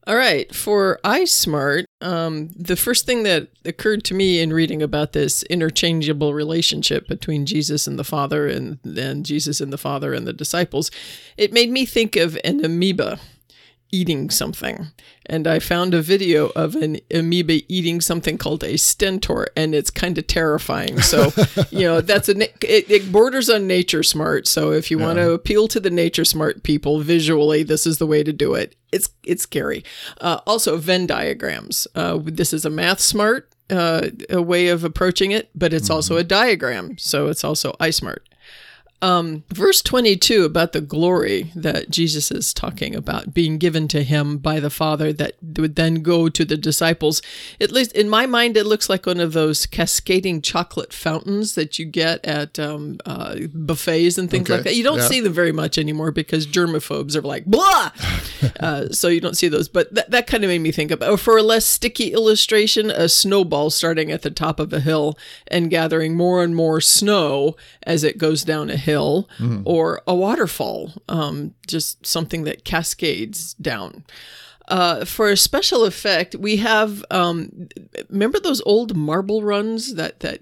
All 0.04 0.16
right, 0.16 0.52
for 0.52 0.98
iSmart, 1.04 1.84
um, 2.00 2.48
the 2.56 2.74
first 2.74 3.06
thing 3.06 3.22
that 3.22 3.48
occurred 3.64 4.02
to 4.04 4.14
me 4.14 4.40
in 4.40 4.52
reading 4.52 4.82
about 4.82 5.12
this 5.12 5.44
interchangeable 5.44 6.34
relationship 6.34 7.06
between 7.06 7.46
Jesus 7.46 7.86
and 7.86 7.96
the 7.96 8.04
Father 8.04 8.48
and 8.48 8.80
then 8.82 9.22
Jesus 9.22 9.60
and 9.60 9.72
the 9.72 9.78
Father 9.78 10.12
and 10.12 10.26
the 10.26 10.32
disciples, 10.32 10.90
it 11.36 11.52
made 11.52 11.70
me 11.70 11.86
think 11.86 12.16
of 12.16 12.36
an 12.42 12.64
amoeba 12.64 13.20
eating 13.92 14.30
something. 14.30 14.88
And 15.26 15.46
I 15.46 15.60
found 15.60 15.94
a 15.94 16.02
video 16.02 16.48
of 16.56 16.74
an 16.74 16.98
amoeba 17.12 17.60
eating 17.68 18.00
something 18.00 18.38
called 18.38 18.64
a 18.64 18.76
stentor, 18.76 19.46
and 19.56 19.74
it's 19.74 19.90
kind 19.90 20.18
of 20.18 20.26
terrifying. 20.26 21.00
So, 21.00 21.32
you 21.70 21.82
know, 21.86 22.00
that's 22.00 22.28
a 22.28 22.40
it, 22.40 22.90
it, 22.90 23.12
borders 23.12 23.48
on 23.48 23.66
nature 23.66 24.02
smart. 24.02 24.48
So, 24.48 24.72
if 24.72 24.90
you 24.90 24.98
yeah. 24.98 25.06
want 25.06 25.18
to 25.18 25.30
appeal 25.30 25.68
to 25.68 25.78
the 25.78 25.90
nature 25.90 26.24
smart 26.24 26.64
people 26.64 27.00
visually, 27.00 27.62
this 27.62 27.86
is 27.86 27.98
the 27.98 28.06
way 28.06 28.24
to 28.24 28.32
do 28.32 28.54
it. 28.54 28.74
It's 28.90 29.10
it's 29.22 29.44
scary. 29.44 29.84
Uh, 30.20 30.40
also, 30.46 30.76
Venn 30.78 31.06
diagrams. 31.06 31.86
Uh, 31.94 32.18
this 32.22 32.52
is 32.52 32.64
a 32.64 32.70
math 32.70 33.00
smart 33.00 33.48
uh, 33.70 34.08
a 34.28 34.42
way 34.42 34.68
of 34.68 34.82
approaching 34.82 35.30
it, 35.30 35.50
but 35.54 35.72
it's 35.72 35.84
mm-hmm. 35.84 35.94
also 35.94 36.16
a 36.16 36.24
diagram. 36.24 36.98
So, 36.98 37.28
it's 37.28 37.44
also 37.44 37.72
iSmart. 37.80 38.18
Um, 39.02 39.42
verse 39.48 39.82
22 39.82 40.44
about 40.44 40.72
the 40.72 40.80
glory 40.80 41.50
that 41.56 41.90
Jesus 41.90 42.30
is 42.30 42.54
talking 42.54 42.94
about 42.94 43.34
being 43.34 43.58
given 43.58 43.88
to 43.88 44.04
him 44.04 44.38
by 44.38 44.60
the 44.60 44.70
Father 44.70 45.12
that 45.12 45.34
would 45.58 45.74
then 45.74 46.02
go 46.02 46.28
to 46.28 46.44
the 46.44 46.56
disciples. 46.56 47.20
At 47.60 47.72
least 47.72 47.90
in 47.92 48.08
my 48.08 48.26
mind, 48.26 48.56
it 48.56 48.64
looks 48.64 48.88
like 48.88 49.04
one 49.04 49.18
of 49.18 49.32
those 49.32 49.66
cascading 49.66 50.40
chocolate 50.40 50.92
fountains 50.92 51.56
that 51.56 51.80
you 51.80 51.84
get 51.84 52.24
at 52.24 52.60
um, 52.60 52.98
uh, 53.04 53.38
buffets 53.52 54.18
and 54.18 54.30
things 54.30 54.48
okay. 54.48 54.54
like 54.54 54.64
that. 54.64 54.76
You 54.76 54.84
don't 54.84 54.98
yeah. 54.98 55.08
see 55.08 55.20
them 55.20 55.32
very 55.32 55.52
much 55.52 55.78
anymore 55.78 56.12
because 56.12 56.46
germaphobes 56.46 57.16
are 57.16 57.22
like, 57.22 57.44
blah! 57.44 57.90
uh, 58.60 58.88
so 58.90 59.08
you 59.08 59.20
don't 59.20 59.36
see 59.36 59.48
those. 59.48 59.68
But 59.68 59.92
th- 59.92 60.06
that 60.06 60.28
kind 60.28 60.44
of 60.44 60.48
made 60.48 60.60
me 60.60 60.70
think 60.70 60.92
about, 60.92 61.18
for 61.18 61.36
a 61.36 61.42
less 61.42 61.66
sticky 61.66 62.12
illustration, 62.12 62.88
a 62.88 63.08
snowball 63.08 63.70
starting 63.70 64.12
at 64.12 64.22
the 64.22 64.30
top 64.30 64.60
of 64.60 64.72
a 64.72 64.78
hill 64.78 65.18
and 65.48 65.70
gathering 65.70 66.14
more 66.14 66.44
and 66.44 66.54
more 66.54 66.80
snow 66.80 67.56
as 67.82 68.04
it 68.04 68.16
goes 68.16 68.44
down 68.44 68.70
a 68.70 68.76
hill 68.76 68.91
hill 68.92 69.28
mm. 69.38 69.62
or 69.64 70.02
a 70.06 70.14
waterfall, 70.14 70.92
um, 71.08 71.54
just 71.66 72.06
something 72.06 72.44
that 72.44 72.64
cascades 72.64 73.54
down. 73.54 74.04
Uh, 74.68 75.04
for 75.04 75.28
a 75.28 75.36
special 75.36 75.84
effect, 75.84 76.36
we 76.36 76.58
have 76.58 77.04
um, 77.10 77.68
remember 78.08 78.38
those 78.38 78.62
old 78.64 78.96
marble 78.96 79.42
runs 79.42 79.94
that 79.94 80.20
that 80.20 80.40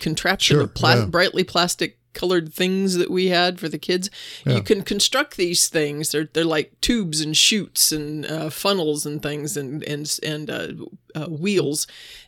contraption 0.00 0.58
sure, 0.58 0.66
pla- 0.66 0.94
yeah. 0.94 1.06
brightly 1.06 1.44
plastic 1.44 1.98
colored 2.18 2.52
things 2.52 2.96
that 2.96 3.10
we 3.10 3.28
had 3.28 3.60
for 3.60 3.68
the 3.68 3.78
kids. 3.78 4.10
Yeah. 4.44 4.54
You 4.54 4.62
can 4.62 4.82
construct 4.82 5.36
these 5.36 5.68
things. 5.68 6.10
They're 6.10 6.28
they're 6.32 6.44
like 6.44 6.80
tubes 6.80 7.20
and 7.20 7.36
chutes 7.36 7.92
and 7.92 8.26
uh, 8.26 8.50
funnels 8.50 9.06
and 9.06 9.22
things 9.22 9.56
and 9.56 9.82
and 9.84 10.18
and 10.22 10.50
uh, 10.50 10.68
uh, 11.14 11.26
wheels. 11.26 11.86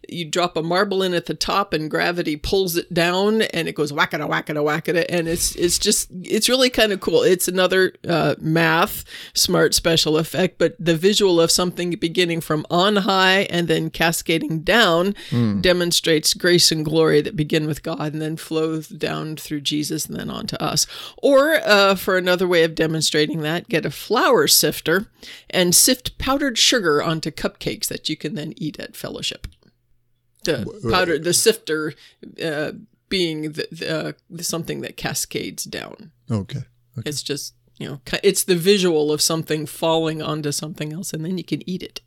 You 0.09 0.25
drop 0.25 0.57
a 0.57 0.63
marble 0.63 1.03
in 1.03 1.15
at 1.15 1.27
the 1.27 1.35
top, 1.35 1.73
and 1.73 1.91
gravity 1.91 2.37
pulls 2.37 2.77
it 2.77 2.93
down, 2.93 3.43
and 3.43 3.69
it 3.69 3.75
goes 3.75 3.93
whackada 3.93 4.29
whackada 4.29 4.65
whackada, 4.65 5.07
and 5.09 5.29
it's 5.29 5.55
it's 5.57 5.79
just 5.79 6.09
it's 6.23 6.49
really 6.49 6.71
kind 6.71 6.93
of 6.93 7.01
cool. 7.01 7.23
It's 7.23 7.49
another 7.49 7.95
uh, 8.09 8.35
math 8.41 9.05
smart 9.35 9.75
special 9.75 10.17
effect, 10.19 10.59
but 10.59 10.75
the 10.79 10.97
visual 10.97 11.41
of 11.41 11.51
something 11.51 11.91
beginning 11.93 12.41
from 12.41 12.67
on 12.71 12.97
high 12.97 13.43
and 13.51 13.69
then 13.69 13.91
cascading 13.91 14.61
down 14.61 15.15
mm. 15.31 15.61
demonstrates 15.61 16.35
grace 16.35 16.73
and 16.73 16.85
glory 16.85 17.21
that 17.21 17.37
begin 17.37 17.67
with 17.67 17.83
God 17.83 18.13
and 18.13 18.23
then 18.23 18.37
flow 18.37 18.81
down 18.81 19.37
through 19.37 19.61
Jesus 19.63 20.07
and 20.07 20.17
then 20.17 20.31
on 20.31 20.47
to 20.49 20.63
us. 20.63 20.87
Or 21.19 21.55
uh, 21.65 21.95
for 21.95 22.17
another 22.17 22.49
way 22.49 22.65
of 22.65 22.75
demonstrating 22.75 23.41
that, 23.43 23.69
get 23.69 23.87
a 23.87 23.91
flour 23.91 24.47
sifter 24.47 25.07
and 25.49 25.75
sift 25.75 26.17
powdered 26.19 26.59
sugar 26.59 27.03
onto 27.03 27.31
cupcakes 27.31 27.89
that 27.89 28.09
you 28.09 28.17
can 28.17 28.35
then 28.35 28.55
eat 28.57 28.70
at 28.79 28.97
fellowship. 28.97 29.47
The 30.45 30.89
powder, 30.91 31.19
the 31.19 31.35
sifter, 31.35 31.95
uh, 32.43 32.73
being 33.09 33.53
the, 33.53 33.67
the, 33.71 33.99
uh, 33.99 34.43
something 34.43 34.81
that 34.81 34.97
cascades 34.97 35.65
down. 35.65 36.13
Okay. 36.31 36.61
okay. 36.97 37.09
It's 37.09 37.23
just 37.23 37.55
you 37.81 37.89
know, 37.89 38.01
it's 38.23 38.45
the 38.45 38.57
visual 38.57 39.11
of 39.11 39.23
something 39.23 39.65
falling 39.65 40.21
onto 40.21 40.53
something 40.53 40.93
else, 40.93 41.15
and 41.15 41.25
then 41.25 41.39
you 41.39 41.45
can 41.45 41.69
eat 41.69 41.83
it. 41.83 42.03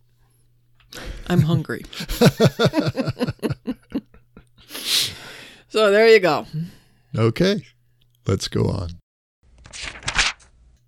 I'm 1.27 1.41
hungry. 1.41 1.83
so 5.67 5.89
there 5.89 6.07
you 6.07 6.19
go. 6.19 6.45
Okay, 7.17 7.63
let's 8.27 8.47
go 8.47 8.65
on. 8.65 8.91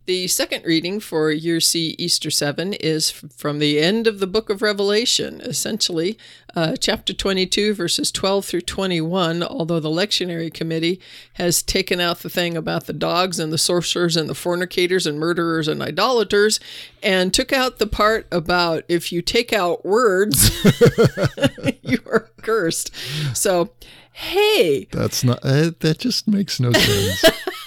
The 0.06 0.28
second 0.28 0.66
reading 0.66 1.00
for 1.00 1.32
Year 1.32 1.60
C 1.60 1.96
Easter 1.98 2.30
7 2.30 2.74
is 2.74 3.10
from 3.10 3.58
the 3.58 3.80
end 3.80 4.06
of 4.06 4.20
the 4.20 4.28
book 4.28 4.52
of 4.52 4.62
Revelation, 4.62 5.42
essentially 5.42 6.16
uh, 6.56 6.76
chapter 6.80 7.12
22, 7.12 7.74
verses 7.74 8.12
12 8.12 8.46
through 8.46 8.62
21. 8.62 9.42
Although 9.42 9.80
the 9.80 9.90
lectionary 9.90 10.54
committee 10.54 11.02
has 11.34 11.64
taken 11.64 12.00
out 12.00 12.20
the 12.20 12.30
thing 12.30 12.56
about 12.56 12.86
the 12.86 12.94
dogs 12.94 13.40
and 13.40 13.52
the 13.52 13.58
sorcerers 13.58 14.16
and 14.16 14.30
the 14.30 14.36
fornicators 14.36 15.08
and 15.08 15.20
murderers 15.20 15.68
and 15.68 15.82
idolaters 15.82 16.60
and 17.02 17.34
took 17.34 17.52
out 17.52 17.80
the 17.80 17.88
part 17.88 18.28
about 18.32 18.84
if 18.88 19.12
you 19.12 19.24
take 19.24 19.54
out 19.54 19.84
words, 19.84 20.52
you 21.82 21.98
are 22.06 22.30
cursed. 22.44 22.92
So, 23.36 23.72
hey. 24.12 24.88
That's 24.92 25.24
not, 25.24 25.40
uh, 25.44 25.72
that 25.80 25.98
just 25.98 26.28
makes 26.28 26.60
no 26.60 26.72
sense. 26.74 27.26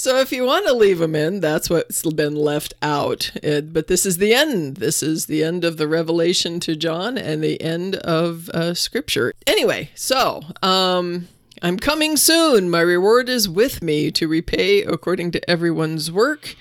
So 0.00 0.16
if 0.16 0.32
you 0.32 0.44
want 0.44 0.66
to 0.66 0.72
leave 0.72 0.98
them 0.98 1.14
in, 1.14 1.40
that's 1.40 1.68
what's 1.68 2.02
been 2.02 2.34
left 2.34 2.72
out. 2.80 3.32
It, 3.42 3.74
but 3.74 3.86
this 3.86 4.06
is 4.06 4.16
the 4.16 4.32
end. 4.32 4.78
This 4.78 5.02
is 5.02 5.26
the 5.26 5.44
end 5.44 5.62
of 5.62 5.76
the 5.76 5.86
revelation 5.86 6.58
to 6.60 6.74
John 6.74 7.18
and 7.18 7.44
the 7.44 7.60
end 7.60 7.96
of 7.96 8.48
uh, 8.48 8.72
Scripture. 8.72 9.34
Anyway, 9.46 9.90
so 9.94 10.40
um, 10.62 11.28
I'm 11.60 11.78
coming 11.78 12.16
soon. 12.16 12.70
My 12.70 12.80
reward 12.80 13.28
is 13.28 13.46
with 13.46 13.82
me 13.82 14.10
to 14.12 14.26
repay 14.26 14.82
according 14.82 15.32
to 15.32 15.50
everyone's 15.50 16.10
work. 16.10 16.56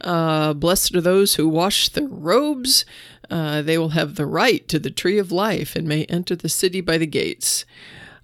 Uh, 0.00 0.54
blessed 0.54 0.94
are 0.94 1.00
those 1.00 1.34
who 1.34 1.48
wash 1.48 1.88
their 1.88 2.06
robes. 2.06 2.84
Uh, 3.28 3.60
they 3.60 3.76
will 3.76 3.88
have 3.88 4.14
the 4.14 4.26
right 4.26 4.68
to 4.68 4.78
the 4.78 4.92
tree 4.92 5.18
of 5.18 5.32
life 5.32 5.74
and 5.74 5.88
may 5.88 6.04
enter 6.04 6.36
the 6.36 6.48
city 6.48 6.80
by 6.80 6.96
the 6.96 7.08
gates. 7.08 7.64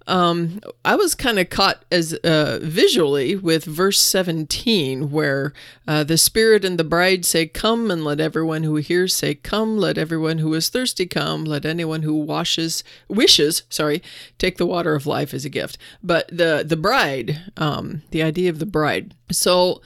Um, 0.07 0.61
I 0.83 0.95
was 0.95 1.15
kind 1.15 1.39
of 1.39 1.49
caught 1.49 1.85
as 1.91 2.13
uh, 2.13 2.59
visually 2.61 3.35
with 3.35 3.65
verse 3.65 3.99
17, 3.99 5.11
where 5.11 5.53
uh, 5.87 6.03
the 6.03 6.17
Spirit 6.17 6.65
and 6.65 6.77
the 6.77 6.83
bride 6.83 7.25
say, 7.25 7.45
Come, 7.45 7.91
and 7.91 8.03
let 8.03 8.19
everyone 8.19 8.63
who 8.63 8.75
hears 8.77 9.15
say, 9.15 9.35
Come, 9.35 9.77
let 9.77 9.97
everyone 9.97 10.39
who 10.39 10.53
is 10.53 10.69
thirsty 10.69 11.05
come, 11.05 11.45
let 11.45 11.65
anyone 11.65 12.01
who 12.01 12.15
washes, 12.15 12.83
wishes, 13.07 13.63
sorry, 13.69 14.01
take 14.37 14.57
the 14.57 14.65
water 14.65 14.95
of 14.95 15.05
life 15.05 15.33
as 15.33 15.45
a 15.45 15.49
gift. 15.49 15.77
But 16.01 16.27
the, 16.29 16.63
the 16.65 16.77
bride, 16.77 17.51
um, 17.57 18.01
the 18.11 18.23
idea 18.23 18.49
of 18.49 18.59
the 18.59 18.65
bride. 18.65 19.13
So, 19.31 19.81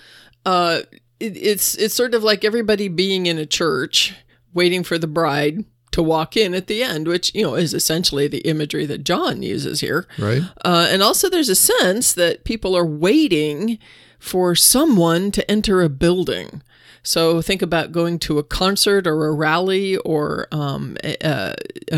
uh, 0.45 0.81
it, 1.19 1.37
it's, 1.37 1.75
it's 1.75 1.93
sort 1.93 2.13
of 2.13 2.23
like 2.23 2.43
everybody 2.43 2.87
being 2.87 3.25
in 3.25 3.37
a 3.37 3.45
church 3.45 4.13
waiting 4.53 4.83
for 4.83 4.97
the 4.97 5.07
bride 5.07 5.65
to 5.95 6.03
walk 6.03 6.35
in 6.35 6.53
at 6.53 6.67
the 6.67 6.83
end, 6.83 7.07
which, 7.07 7.33
you 7.33 7.41
know, 7.41 7.55
is 7.55 7.73
essentially 7.73 8.27
the 8.27 8.39
imagery 8.39 8.85
that 8.85 9.05
John 9.05 9.41
uses 9.41 9.79
here. 9.79 10.05
Right. 10.19 10.41
Uh, 10.65 10.89
and 10.89 11.01
also, 11.01 11.29
there's 11.29 11.47
a 11.47 11.55
sense 11.55 12.13
that 12.13 12.43
people 12.43 12.75
are 12.75 12.85
waiting 12.85 13.79
for 14.19 14.55
someone 14.55 15.31
to 15.31 15.49
enter 15.49 15.81
a 15.81 15.87
building. 15.87 16.61
So 17.05 17.41
think 17.41 17.61
about 17.61 17.91
going 17.91 18.17
to 18.19 18.39
a 18.39 18.43
concert 18.43 19.05
or 19.05 19.27
a 19.27 19.31
rally 19.31 19.95
or 19.97 20.47
um, 20.51 20.97
a, 21.03 21.15
a, 21.21 21.55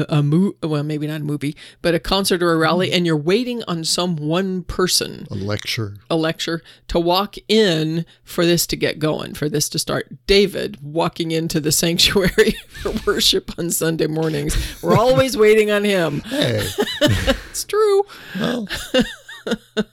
a 0.09 0.21
movie, 0.21 0.57
well, 0.61 0.83
maybe 0.83 1.07
not 1.07 1.21
a 1.21 1.23
movie, 1.23 1.55
but 1.81 1.95
a 1.95 1.99
concert 1.99 2.43
or 2.43 2.51
a 2.51 2.57
rally, 2.57 2.91
and 2.91 3.05
you're 3.05 3.15
waiting 3.15 3.63
on 3.69 3.85
some 3.85 4.17
one 4.17 4.63
person, 4.63 5.25
a 5.31 5.35
lecture, 5.35 5.95
a 6.09 6.17
lecture 6.17 6.61
to 6.89 6.99
walk 6.99 7.35
in 7.47 8.05
for 8.25 8.45
this 8.45 8.67
to 8.67 8.75
get 8.75 8.99
going, 8.99 9.33
for 9.33 9.47
this 9.47 9.69
to 9.69 9.79
start. 9.79 10.27
David 10.27 10.77
walking 10.81 11.31
into 11.31 11.61
the 11.61 11.71
sanctuary 11.77 12.57
for 12.67 12.91
worship 13.05 13.57
on 13.57 13.69
Sunday 13.69 14.07
mornings. 14.07 14.83
We're 14.83 14.97
always 14.97 15.37
waiting 15.37 15.71
on 15.71 15.85
him. 15.85 16.19
Hey, 16.21 16.67
it's 17.01 17.63
true. 17.63 18.03
Well. 18.37 18.67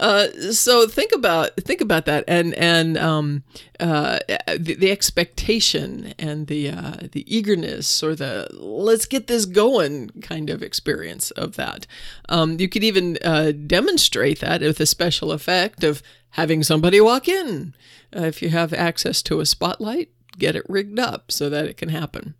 Uh, 0.00 0.28
so 0.50 0.88
think 0.88 1.12
about 1.12 1.54
think 1.56 1.82
about 1.82 2.06
that 2.06 2.24
and 2.26 2.54
and 2.54 2.96
um, 2.96 3.42
uh, 3.78 4.18
the, 4.58 4.74
the, 4.74 4.90
expectation 4.90 6.14
and 6.18 6.46
the 6.46 6.70
uh, 6.70 6.96
the 7.12 7.22
eagerness 7.32 8.02
or 8.02 8.14
the 8.14 8.48
let's 8.52 9.04
get 9.04 9.26
this 9.26 9.44
going 9.44 10.08
kind 10.22 10.48
of 10.48 10.62
experience 10.62 11.30
of 11.32 11.56
that. 11.56 11.86
Um, 12.30 12.58
you 12.58 12.66
could 12.66 12.82
even 12.82 13.18
uh, 13.22 13.52
demonstrate 13.52 14.40
that 14.40 14.62
with 14.62 14.80
a 14.80 14.86
special 14.86 15.32
effect 15.32 15.84
of 15.84 16.02
having 16.30 16.62
somebody 16.62 16.98
walk 16.98 17.28
in. 17.28 17.74
Uh, 18.16 18.22
if 18.22 18.40
you 18.40 18.48
have 18.48 18.72
access 18.72 19.20
to 19.20 19.40
a 19.40 19.46
spotlight, 19.46 20.08
get 20.38 20.56
it 20.56 20.64
rigged 20.66 20.98
up 20.98 21.30
so 21.30 21.50
that 21.50 21.66
it 21.66 21.76
can 21.76 21.90
happen. 21.90 22.34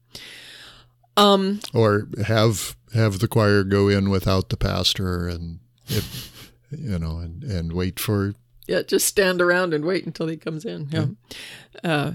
Um, 1.14 1.60
or 1.74 2.08
have 2.24 2.74
have 2.94 3.18
the 3.18 3.28
choir 3.28 3.64
go 3.64 3.88
in 3.88 4.08
without 4.08 4.48
the 4.48 4.56
pastor 4.56 5.28
and 5.28 5.58
you 6.70 6.98
know 6.98 7.18
and 7.18 7.44
and 7.44 7.72
wait 7.72 7.98
for 7.98 8.34
yeah, 8.70 8.82
just 8.82 9.06
stand 9.06 9.42
around 9.42 9.74
and 9.74 9.84
wait 9.84 10.06
until 10.06 10.28
he 10.28 10.36
comes 10.36 10.64
in. 10.64 10.88
Yeah. 10.92 11.06
Uh, 11.82 12.12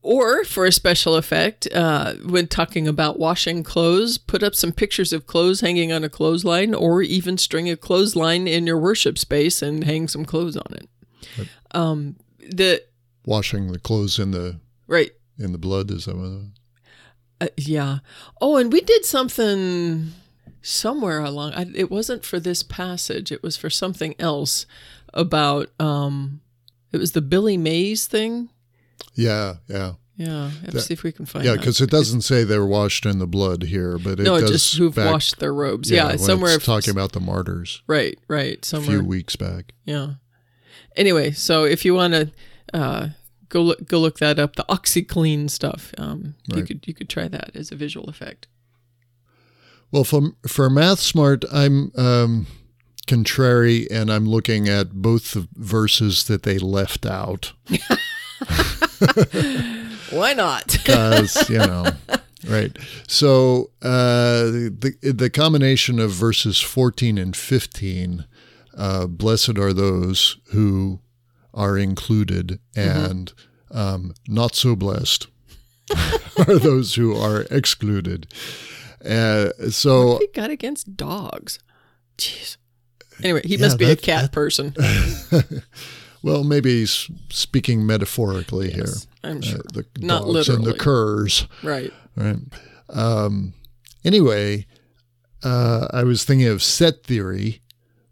or 0.00 0.44
for 0.44 0.64
a 0.64 0.72
special 0.72 1.16
effect, 1.16 1.66
uh, 1.74 2.14
when 2.24 2.46
talking 2.46 2.86
about 2.86 3.18
washing 3.18 3.64
clothes, 3.64 4.16
put 4.16 4.44
up 4.44 4.54
some 4.54 4.70
pictures 4.70 5.12
of 5.12 5.26
clothes 5.26 5.60
hanging 5.60 5.92
on 5.92 6.04
a 6.04 6.08
clothesline, 6.08 6.72
or 6.72 7.02
even 7.02 7.36
string 7.36 7.68
a 7.68 7.76
clothesline 7.76 8.46
in 8.46 8.66
your 8.66 8.78
worship 8.78 9.18
space 9.18 9.60
and 9.60 9.84
hang 9.84 10.06
some 10.06 10.24
clothes 10.24 10.56
on 10.56 10.72
it. 10.72 10.88
Um, 11.72 12.16
the 12.38 12.82
washing 13.26 13.72
the 13.72 13.78
clothes 13.78 14.18
in 14.18 14.30
the 14.30 14.60
right 14.86 15.10
in 15.38 15.52
the 15.52 15.58
blood 15.58 15.90
is 15.90 16.06
that 16.06 16.16
what 16.16 16.46
uh, 17.40 17.48
yeah. 17.56 17.98
Oh, 18.40 18.56
and 18.56 18.72
we 18.72 18.82
did 18.82 19.04
something 19.04 20.12
somewhere 20.62 21.20
along. 21.20 21.52
I, 21.54 21.66
it 21.74 21.90
wasn't 21.90 22.24
for 22.24 22.38
this 22.40 22.62
passage. 22.62 23.30
It 23.32 23.42
was 23.42 23.56
for 23.56 23.70
something 23.70 24.14
else 24.18 24.66
about. 25.14 25.70
Um, 25.80 26.40
it 26.92 26.98
was 26.98 27.12
the 27.12 27.20
Billy 27.22 27.56
Mays 27.56 28.06
thing. 28.06 28.48
yeah 29.14 29.54
yeah 29.68 29.92
Yeah, 30.16 30.50
have 30.50 30.72
That- 30.72 30.80
see 30.80 30.94
if 30.94 31.02
we 31.04 31.12
can 31.12 31.24
find. 31.24 31.44
It. 31.44 31.48
Yeah 31.48 31.56
because 31.56 31.80
it 31.80 31.88
doesn't 31.90 32.22
say 32.22 32.42
they're 32.44 32.66
washed 32.66 33.06
in 33.06 33.18
the 33.20 33.26
blood 33.28 33.62
here 33.64 33.96
but 33.96 34.18
it 34.18 34.24
no, 34.24 34.40
does 34.40 34.50
just 34.50 34.76
who've 34.76 34.94
back- 34.94 35.12
washed 35.12 35.38
their 35.38 35.54
robes. 35.54 35.88
Yeah, 35.90 36.08
when 36.08 36.18
somewhere. 36.18 36.54
it's 36.56 36.64
talking 36.66 36.90
about 36.90 37.12
the 37.12 37.20
martyrs 37.20 37.82
right, 37.86 38.18
right, 38.28 38.64
somewhere 38.64 38.96
a 38.96 39.00
few 39.00 39.08
weeks 39.08 39.36
back 39.36 39.72
Yeah. 39.84 40.14
Anyway, 40.96 41.30
so 41.30 41.62
if 41.64 41.84
you 41.84 41.94
want 41.94 42.12
to 42.14 42.32
uh, 42.74 43.08
go 43.48 43.62
look, 43.62 43.86
go 43.86 44.00
look 44.00 44.18
that 44.18 44.40
up, 44.40 44.56
the 44.56 44.64
OxiClean 44.68 45.48
stuff. 45.48 45.94
Um, 45.96 46.34
you 46.52 46.64
could 46.64 46.84
you 46.88 46.92
could 46.94 47.08
try 47.08 47.28
that 47.28 47.54
as 47.54 47.70
a 47.70 47.76
visual 47.76 48.08
effect. 48.10 48.48
Well, 49.92 50.04
for 50.04 50.32
for 50.46 50.70
Math 50.70 51.00
Smart, 51.00 51.44
I'm 51.52 51.92
um, 51.96 52.46
contrary, 53.06 53.90
and 53.90 54.10
I'm 54.10 54.26
looking 54.26 54.68
at 54.68 54.92
both 54.92 55.32
the 55.32 55.48
verses 55.56 56.24
that 56.24 56.44
they 56.44 56.58
left 56.58 57.04
out 57.04 57.52
Why 60.10 60.34
not? 60.34 60.66
because 60.72 61.48
you 61.48 61.58
know, 61.58 61.86
right? 62.46 62.76
So 63.06 63.70
uh, 63.82 64.44
the 64.44 64.94
the 65.02 65.30
combination 65.30 65.98
of 65.98 66.10
verses 66.10 66.60
14 66.60 67.18
and 67.18 67.36
15, 67.36 68.26
uh, 68.76 69.06
blessed 69.06 69.58
are 69.58 69.72
those 69.72 70.38
who 70.52 71.00
are 71.54 71.78
included, 71.78 72.60
and 72.76 73.32
um, 73.70 74.14
not 74.28 74.54
so 74.54 74.76
blessed 74.76 75.26
are 76.46 76.58
those 76.58 76.94
who 76.94 77.16
are 77.16 77.42
excluded. 77.50 78.32
Uh, 79.04 79.50
so 79.70 80.18
he 80.18 80.26
got 80.28 80.50
against 80.50 80.96
dogs. 80.96 81.58
Jeez. 82.18 82.56
Anyway, 83.22 83.42
he 83.44 83.56
Yeah, 83.56 83.66
must 83.66 83.78
be 83.78 83.84
a 83.90 83.96
cat 83.96 84.22
that- 84.22 84.32
person. 84.32 84.74
Well, 86.22 86.44
maybe 86.44 86.80
he's 86.80 87.10
speaking 87.30 87.86
metaphorically 87.86 88.68
Yes, 88.68 88.76
here. 89.22 89.30
I'm 89.30 89.40
sure. 89.40 89.60
Uh, 89.60 89.62
the 89.72 89.86
Not 90.00 90.24
dogs 90.26 90.48
and 90.50 90.58
the 90.58 90.72
literally. 90.72 90.78
curs, 90.78 91.46
right. 91.62 91.90
right? 92.14 92.36
Um, 92.90 93.54
anyway, 94.04 94.66
uh, 95.42 95.88
I 95.90 96.04
was 96.04 96.24
thinking 96.24 96.46
of 96.48 96.62
set 96.62 97.04
theory, 97.04 97.62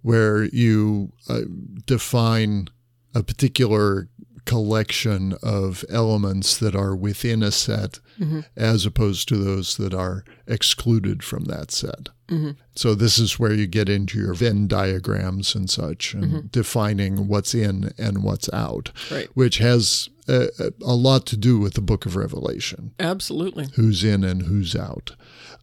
where 0.01 0.45
you 0.45 1.13
uh, 1.29 1.41
define 1.85 2.69
a 3.15 3.23
particular 3.23 4.09
collection 4.45 5.35
of 5.43 5.85
elements 5.89 6.57
that 6.59 6.75
are 6.75 6.95
within 6.97 7.43
a 7.43 7.51
set, 7.53 8.01
Mm-hmm. 8.19 8.41
as 8.57 8.85
opposed 8.85 9.29
to 9.29 9.37
those 9.37 9.77
that 9.77 9.95
are 9.95 10.25
excluded 10.49 11.23
from 11.23 11.45
that 11.45 11.71
set. 11.71 12.09
Mm-hmm. 12.27 12.51
So 12.75 12.97
this 12.97 13.17
is 13.17 13.39
where 13.39 13.53
you 13.55 13.69
get 13.69 13.89
into 13.89 14.19
your 14.19 14.35
Venn 14.35 14.67
diagrams 14.67 15.55
and 15.55 15.71
such, 15.71 16.15
and 16.15 16.25
Mm-hmm. 16.25 16.47
defining 16.51 17.29
what's 17.29 17.55
in 17.55 17.93
and 17.97 18.25
what's 18.25 18.53
out, 18.53 18.91
Right. 19.09 19.29
which 19.35 19.59
has 19.59 20.09
a, 20.27 20.49
a 20.83 20.95
lot 20.97 21.27
to 21.27 21.37
do 21.37 21.61
with 21.61 21.75
the 21.75 21.81
Book 21.81 22.07
of 22.07 22.17
Revelation: 22.17 22.93
Absolutely. 22.99 23.69
who's 23.77 24.03
in 24.03 24.25
and 24.25 24.43
who's 24.43 24.75
out. 24.75 25.13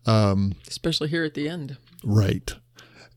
Especially 0.08 1.10
here 1.10 1.26
at 1.26 1.34
the 1.34 1.50
end. 1.50 1.78
Right, 2.06 2.54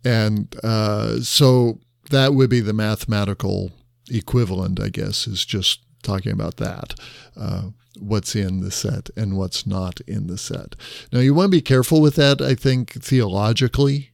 and 0.05 0.55
uh, 0.65 1.21
so 1.21 1.79
that 2.11 2.35
would 2.35 2.51
be 2.51 2.61
the 2.61 2.73
mathematical 2.73 3.71
equivalent, 4.11 4.81
I 4.81 4.89
guess, 4.89 5.27
is 5.27 5.45
just 5.45 5.81
talking 6.03 6.33
about 6.33 6.57
that. 6.57 6.95
Uh, 7.37 7.71
what's 8.01 8.37
in 8.37 8.61
the 8.61 8.71
set 8.71 9.11
and 9.17 9.37
what's 9.37 9.67
not 9.67 10.01
in 10.03 10.29
the 10.29 10.39
set. 10.39 10.77
Now, 11.13 11.21
you 11.21 11.35
want 11.35 11.47
to 11.47 11.57
be 11.57 11.63
careful 11.63 12.01
with 12.01 12.15
that, 12.17 12.41
I 12.41 12.55
think, 12.55 12.93
theologically. 12.93 14.11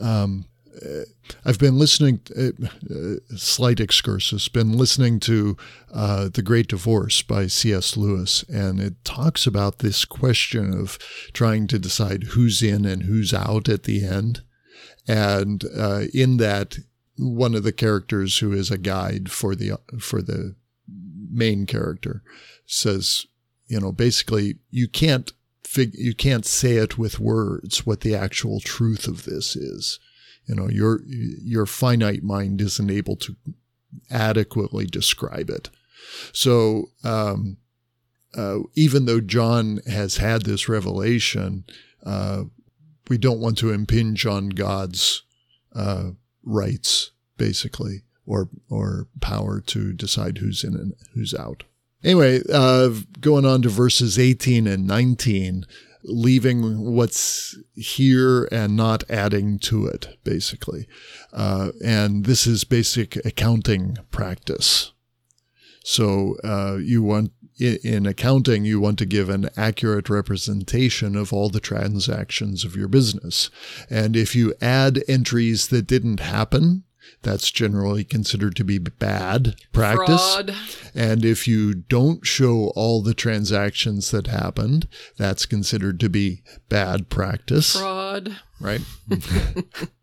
Um, 0.00 0.46
uh, 0.84 1.02
I've 1.44 1.58
been 1.58 1.78
listening, 1.78 2.20
uh, 2.36 2.50
uh, 2.90 3.36
slight 3.36 3.80
excursus, 3.80 4.48
been 4.48 4.72
listening 4.72 5.20
to 5.20 5.56
uh, 5.92 6.28
The 6.32 6.42
Great 6.42 6.68
Divorce 6.68 7.22
by 7.22 7.48
C.S. 7.48 7.96
Lewis, 7.96 8.44
and 8.44 8.80
it 8.80 9.04
talks 9.04 9.46
about 9.46 9.78
this 9.78 10.04
question 10.04 10.72
of 10.78 10.98
trying 11.32 11.66
to 11.68 11.78
decide 11.78 12.24
who's 12.24 12.62
in 12.62 12.84
and 12.84 13.02
who's 13.04 13.34
out 13.34 13.68
at 13.68 13.84
the 13.84 14.04
end. 14.04 14.42
And 15.06 15.64
uh, 15.76 16.02
in 16.14 16.36
that, 16.36 16.78
one 17.18 17.54
of 17.54 17.62
the 17.62 17.72
characters 17.72 18.38
who 18.38 18.52
is 18.52 18.70
a 18.70 18.78
guide 18.78 19.30
for 19.30 19.54
the 19.54 19.78
for 19.98 20.22
the 20.22 20.54
main 21.30 21.66
character 21.66 22.22
says, 22.66 23.26
you 23.66 23.80
know, 23.80 23.92
basically 23.92 24.56
you 24.70 24.88
can't 24.88 25.32
fig- 25.64 25.94
you 25.94 26.14
can't 26.14 26.46
say 26.46 26.76
it 26.76 26.96
with 26.96 27.20
words 27.20 27.86
what 27.86 28.00
the 28.00 28.14
actual 28.14 28.60
truth 28.60 29.06
of 29.06 29.24
this 29.24 29.56
is. 29.56 30.00
You 30.46 30.54
know, 30.54 30.68
your 30.68 31.00
your 31.06 31.66
finite 31.66 32.22
mind 32.22 32.60
isn't 32.60 32.90
able 32.90 33.16
to 33.16 33.36
adequately 34.10 34.86
describe 34.86 35.50
it. 35.50 35.70
So 36.32 36.90
um, 37.04 37.58
uh, 38.36 38.60
even 38.74 39.04
though 39.04 39.20
John 39.20 39.80
has 39.86 40.18
had 40.18 40.42
this 40.42 40.68
revelation, 40.68 41.64
uh, 42.04 42.44
we 43.08 43.18
don't 43.18 43.40
want 43.40 43.58
to 43.58 43.72
impinge 43.72 44.26
on 44.26 44.50
God's 44.50 45.22
uh, 45.74 46.10
rights, 46.48 47.12
basically, 47.36 48.02
or 48.26 48.48
or 48.68 49.08
power 49.20 49.60
to 49.60 49.92
decide 49.92 50.38
who's 50.38 50.64
in 50.64 50.74
and 50.74 50.94
who's 51.14 51.34
out. 51.34 51.64
Anyway, 52.02 52.40
uh, 52.52 52.90
going 53.20 53.44
on 53.44 53.62
to 53.62 53.68
verses 53.68 54.18
18 54.18 54.68
and 54.68 54.86
19, 54.86 55.64
leaving 56.04 56.92
what's 56.94 57.58
here 57.74 58.44
and 58.52 58.76
not 58.76 59.02
adding 59.10 59.58
to 59.58 59.86
it, 59.86 60.16
basically. 60.22 60.86
Uh, 61.32 61.72
and 61.84 62.24
this 62.24 62.46
is 62.46 62.62
basic 62.62 63.16
accounting 63.26 63.96
practice. 64.12 64.92
So 65.82 66.36
uh, 66.44 66.76
you 66.76 67.02
want 67.02 67.32
in 67.58 68.06
accounting, 68.06 68.64
you 68.64 68.80
want 68.80 68.98
to 68.98 69.06
give 69.06 69.28
an 69.28 69.50
accurate 69.56 70.08
representation 70.08 71.16
of 71.16 71.32
all 71.32 71.48
the 71.48 71.60
transactions 71.60 72.64
of 72.64 72.76
your 72.76 72.88
business. 72.88 73.50
And 73.90 74.16
if 74.16 74.34
you 74.34 74.54
add 74.60 75.02
entries 75.08 75.68
that 75.68 75.86
didn't 75.86 76.20
happen, 76.20 76.84
that's 77.22 77.50
generally 77.50 78.04
considered 78.04 78.54
to 78.56 78.64
be 78.64 78.78
bad 78.78 79.56
practice. 79.72 80.34
Fraud. 80.34 80.54
And 80.94 81.24
if 81.24 81.48
you 81.48 81.74
don't 81.74 82.26
show 82.26 82.72
all 82.76 83.02
the 83.02 83.14
transactions 83.14 84.10
that 84.10 84.26
happened, 84.26 84.86
that's 85.16 85.46
considered 85.46 85.98
to 86.00 86.08
be 86.08 86.42
bad 86.68 87.08
practice, 87.08 87.76
Fraud. 87.76 88.36
right? 88.60 88.82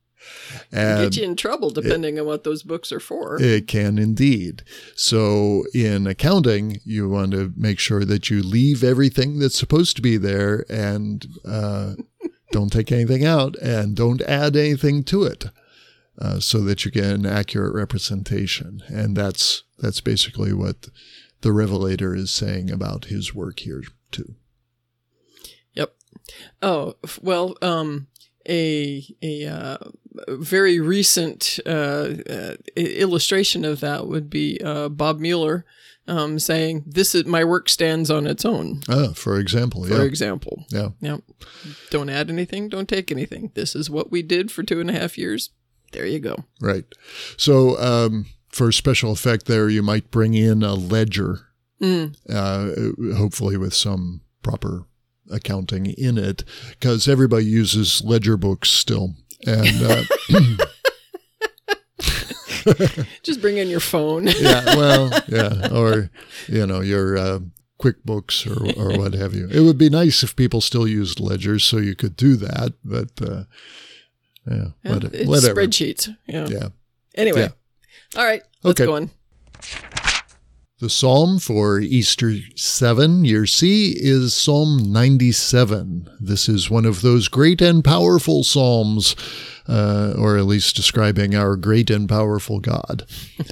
Get 0.71 1.17
you 1.17 1.23
in 1.23 1.35
trouble 1.35 1.69
depending 1.69 2.19
on 2.19 2.25
what 2.25 2.43
those 2.43 2.63
books 2.63 2.91
are 2.91 2.99
for. 2.99 3.41
it 3.41 3.67
can 3.67 3.97
indeed. 3.97 4.63
So 4.95 5.65
in 5.73 6.07
accounting, 6.07 6.79
you 6.85 7.09
want 7.09 7.31
to 7.31 7.53
make 7.55 7.79
sure 7.79 8.05
that 8.05 8.29
you 8.29 8.41
leave 8.41 8.83
everything 8.83 9.39
that's 9.39 9.57
supposed 9.57 9.95
to 9.95 10.01
be 10.01 10.17
there 10.17 10.65
and 10.69 11.25
uh, 11.45 11.93
don't 12.51 12.71
take 12.71 12.91
anything 12.91 13.25
out 13.25 13.55
and 13.57 13.95
don't 13.95 14.21
add 14.21 14.55
anything 14.55 15.03
to 15.05 15.23
it. 15.23 15.45
Uh, 16.17 16.39
so 16.39 16.61
that 16.61 16.85
you 16.85 16.91
get 16.91 17.03
an 17.03 17.25
accurate 17.25 17.73
representation, 17.73 18.81
and 18.87 19.17
that's 19.17 19.63
that's 19.79 19.99
basically 19.99 20.53
what 20.53 20.87
the 21.41 21.51
revelator 21.51 22.15
is 22.15 22.31
saying 22.31 22.71
about 22.71 23.05
his 23.05 23.35
work 23.35 23.59
here 23.59 23.83
too. 24.11 24.35
Yep. 25.73 25.93
Oh 26.61 26.95
well, 27.21 27.57
um, 27.61 28.07
a 28.47 29.05
a 29.21 29.45
uh, 29.45 29.77
very 30.27 30.79
recent 30.79 31.59
uh, 31.65 32.13
uh, 32.29 32.55
illustration 32.75 33.65
of 33.65 33.79
that 33.81 34.07
would 34.07 34.29
be 34.29 34.59
uh, 34.63 34.89
Bob 34.89 35.19
Mueller 35.19 35.65
um, 36.07 36.39
saying, 36.39 36.83
"This 36.85 37.15
is 37.15 37.25
my 37.25 37.43
work 37.43 37.69
stands 37.69 38.09
on 38.11 38.27
its 38.27 38.45
own." 38.45 38.81
Ah, 38.89 39.13
for 39.13 39.39
example, 39.39 39.87
Yeah. 39.87 39.95
For 39.95 40.01
yeah, 40.01 40.07
example, 40.07 40.65
yeah, 40.69 40.89
Yep. 41.01 41.21
Don't 41.89 42.09
add 42.09 42.29
anything. 42.29 42.69
Don't 42.69 42.89
take 42.89 43.11
anything. 43.11 43.51
This 43.55 43.75
is 43.75 43.89
what 43.89 44.11
we 44.11 44.21
did 44.21 44.51
for 44.51 44.63
two 44.63 44.79
and 44.79 44.89
a 44.89 44.93
half 44.93 45.17
years. 45.17 45.49
There 45.91 46.05
you 46.05 46.19
go. 46.19 46.43
right. 46.61 46.85
So 47.37 47.79
um, 47.79 48.25
for 48.49 48.71
special 48.71 49.11
effect, 49.11 49.45
there 49.45 49.69
you 49.69 49.81
might 49.81 50.11
bring 50.11 50.33
in 50.33 50.61
a 50.63 50.73
ledger 50.73 51.47
uh, 51.81 52.69
hopefully 53.15 53.57
with 53.57 53.73
some 53.73 54.21
proper 54.41 54.85
accounting 55.31 55.85
in 55.87 56.17
it, 56.17 56.43
because 56.71 57.07
everybody 57.07 57.45
uses 57.45 58.03
ledger 58.03 58.37
books 58.37 58.69
still. 58.69 59.15
And 59.45 59.81
uh, 59.83 60.03
Just 63.23 63.41
bring 63.41 63.57
in 63.57 63.69
your 63.69 63.79
phone. 63.79 64.27
yeah, 64.39 64.63
well, 64.75 65.11
yeah, 65.27 65.69
or 65.71 66.09
you 66.47 66.65
know 66.65 66.81
your 66.81 67.15
uh, 67.17 67.39
QuickBooks 67.79 68.45
or 68.49 68.73
or 68.81 68.97
what 68.97 69.13
have 69.13 69.33
you. 69.35 69.47
It 69.51 69.59
would 69.61 69.77
be 69.77 69.89
nice 69.89 70.23
if 70.23 70.35
people 70.35 70.61
still 70.61 70.87
used 70.87 71.19
ledgers, 71.19 71.63
so 71.63 71.77
you 71.77 71.95
could 71.95 72.15
do 72.15 72.35
that. 72.37 72.73
But 72.83 73.09
uh, 73.21 73.43
yeah, 74.49 74.65
Yeah, 74.83 75.25
whatever. 75.25 75.53
spreadsheets. 75.55 76.15
Yeah. 76.27 76.47
Yeah. 76.47 76.67
Anyway. 77.15 77.49
All 78.15 78.25
right. 78.25 78.41
Let's 78.63 78.79
Okay. 78.81 78.85
go 78.87 78.95
on. 78.95 79.11
The 80.79 80.89
psalm 80.89 81.39
for 81.39 81.79
Easter 81.79 82.33
7, 82.57 83.23
year 83.23 83.45
C, 83.45 83.95
is 83.97 84.33
Psalm 84.33 84.91
97. 84.91 86.09
This 86.19 86.49
is 86.49 86.69
one 86.69 86.83
of 86.83 87.01
those 87.01 87.29
great 87.29 87.61
and 87.61 87.81
powerful 87.81 88.43
psalms, 88.43 89.15
uh, 89.69 90.15
or 90.17 90.35
at 90.37 90.43
least 90.43 90.75
describing 90.75 91.33
our 91.33 91.55
great 91.55 91.89
and 91.89 92.09
powerful 92.09 92.59
God. 92.59 93.07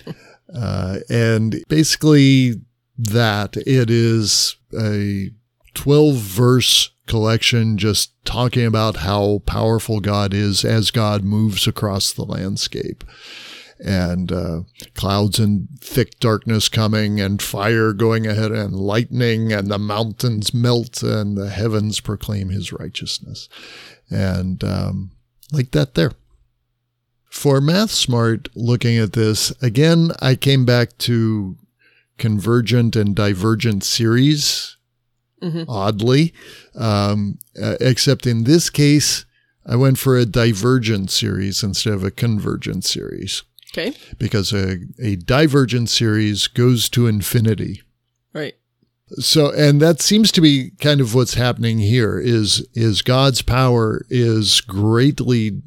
uh, 0.54 0.98
and 1.10 1.64
basically, 1.70 2.56
that 2.98 3.56
it 3.56 3.90
is 3.90 4.58
a 4.78 5.32
12 5.76 6.16
verse 6.18 6.90
collection 7.08 7.78
just 7.78 8.12
talking 8.26 8.66
about 8.66 8.98
how 8.98 9.42
powerful 9.46 10.02
God 10.02 10.34
is 10.34 10.66
as 10.66 10.92
God 10.92 11.24
moves 11.24 11.68
across 11.68 12.12
the 12.12 12.26
landscape 12.26 13.06
and 13.84 14.32
uh, 14.32 14.62
clouds 14.96 15.40
and 15.40 15.68
thick 15.82 16.18
darkness 16.20 16.70
coming, 16.70 17.20
and 17.20 17.42
fire 17.42 17.92
going 17.94 18.26
ahead, 18.26 18.52
and 18.52 18.74
lightning, 18.74 19.52
and 19.52 19.68
the 19.70 19.78
mountains 19.78 20.54
melt, 20.54 21.04
and 21.04 21.38
the 21.38 21.50
heavens 21.50 22.00
proclaim 22.00 22.50
his 22.50 22.72
righteousness. 22.72 23.50
And 24.10 24.64
um, 24.64 25.12
like 25.52 25.72
that 25.72 25.96
there. 25.96 26.14
For 27.30 27.60
Math 27.60 27.92
Smart, 27.92 28.48
looking 28.56 28.98
at 28.98 29.14
this, 29.14 29.52
again, 29.62 30.12
I 30.22 30.36
came 30.36 30.66
back 30.66 30.98
to 31.00 31.58
convergent 32.18 32.96
and 32.96 33.16
divergent 33.16 33.84
series, 33.84 34.78
Mhm. 35.42 35.66
oddly, 35.68 36.34
um, 36.76 37.38
uh, 37.62 37.76
except 37.82 38.26
in 38.28 38.46
this 38.46 38.70
case, 38.70 39.26
I 39.66 39.76
went 39.76 39.98
for 39.98 40.16
a 40.18 40.26
divergent 40.26 41.10
series 41.12 41.64
instead 41.64 41.94
of 41.94 42.04
a 42.04 42.12
convergent 42.12 42.86
series 42.86 43.44
Okay. 43.76 43.96
because 44.20 44.54
a, 44.54 44.78
a 45.02 45.16
divergent 45.16 45.90
series 45.90 46.46
goes 46.46 46.88
to 46.90 47.08
infinity. 47.08 47.82
Right. 48.32 48.54
So, 49.20 49.52
and 49.52 49.82
that 49.82 50.00
seems 50.00 50.32
to 50.34 50.42
be 50.42 50.72
kind 50.80 51.02
of 51.02 51.16
what's 51.16 51.34
happening 51.34 51.80
here 51.80 52.20
is, 52.20 52.68
is 52.74 53.02
God's 53.02 53.42
power 53.42 54.06
is 54.10 54.62
greatly 54.62 55.62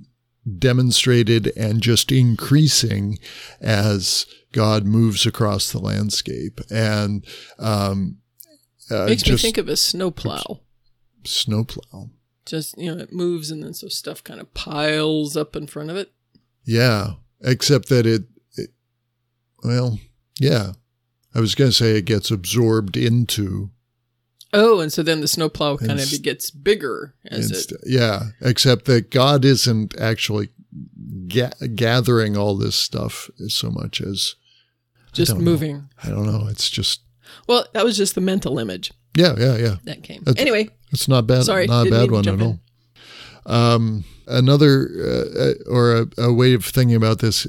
demonstrated 0.58 1.52
and 1.56 1.80
just 1.82 2.12
increasing 2.12 3.18
as 3.60 4.26
God 4.52 4.84
moves 4.84 5.26
across 5.26 5.72
the 5.72 5.80
landscape. 5.80 6.60
And, 6.70 7.26
um, 7.58 8.18
uh, 8.88 9.06
Makes 9.06 9.28
me 9.28 9.36
think 9.36 9.58
of 9.58 9.68
a 9.68 9.76
snowplow. 9.76 10.60
snowplow. 11.24 12.10
Just, 12.46 12.78
you 12.78 12.94
know, 12.94 13.02
it 13.02 13.12
moves 13.12 13.50
and 13.50 13.64
then 13.64 13.74
so 13.74 13.88
stuff 13.88 14.22
kind 14.22 14.40
of 14.40 14.54
piles 14.54 15.36
up 15.36 15.56
in 15.56 15.66
front 15.66 15.90
of 15.90 15.96
it. 15.96 16.12
Yeah. 16.64 17.14
Except 17.42 17.88
that 17.90 18.06
it, 18.06 18.24
it 18.56 18.70
well, 19.62 19.98
yeah. 20.40 20.72
I 21.34 21.40
was 21.40 21.54
going 21.54 21.70
to 21.70 21.76
say 21.76 21.96
it 21.98 22.06
gets 22.06 22.30
absorbed 22.30 22.96
into 22.96 23.70
Oh, 24.52 24.80
and 24.80 24.90
so 24.92 25.02
then 25.02 25.20
the 25.20 25.28
snowplow 25.28 25.76
kind 25.76 26.00
of 26.00 26.22
gets 26.22 26.50
bigger 26.50 27.14
as 27.26 27.50
it. 27.50 27.72
yeah, 27.84 28.28
except 28.40 28.86
that 28.86 29.10
God 29.10 29.44
isn't 29.44 29.94
actually 30.00 30.48
ga- 31.28 31.50
gathering 31.74 32.36
all 32.38 32.56
this 32.56 32.74
stuff 32.76 33.28
so 33.48 33.70
much 33.70 34.00
as 34.00 34.34
Just 35.12 35.34
know. 35.34 35.40
moving. 35.40 35.88
I 36.02 36.08
don't 36.08 36.24
know. 36.26 36.46
It's 36.48 36.70
just 36.70 37.00
Well, 37.46 37.66
that 37.74 37.84
was 37.84 37.98
just 37.98 38.14
the 38.14 38.20
mental 38.22 38.58
image 38.58 38.92
yeah, 39.14 39.34
yeah, 39.38 39.56
yeah. 39.56 39.76
that 39.84 40.02
came. 40.02 40.22
That's- 40.24 40.40
anyway, 40.40 40.70
It's 40.92 41.08
not 41.08 41.26
bad. 41.26 41.42
Sorry, 41.44 41.66
not 41.66 41.88
a 41.88 41.90
bad 41.90 42.10
one 42.10 42.26
at 42.28 42.40
all. 42.40 42.60
Um, 43.44 44.04
another 44.26 44.88
uh, 44.98 45.40
uh, 45.40 45.54
or 45.70 45.96
a, 45.96 46.06
a 46.18 46.32
way 46.32 46.54
of 46.54 46.64
thinking 46.64 46.96
about 46.96 47.20
this, 47.20 47.46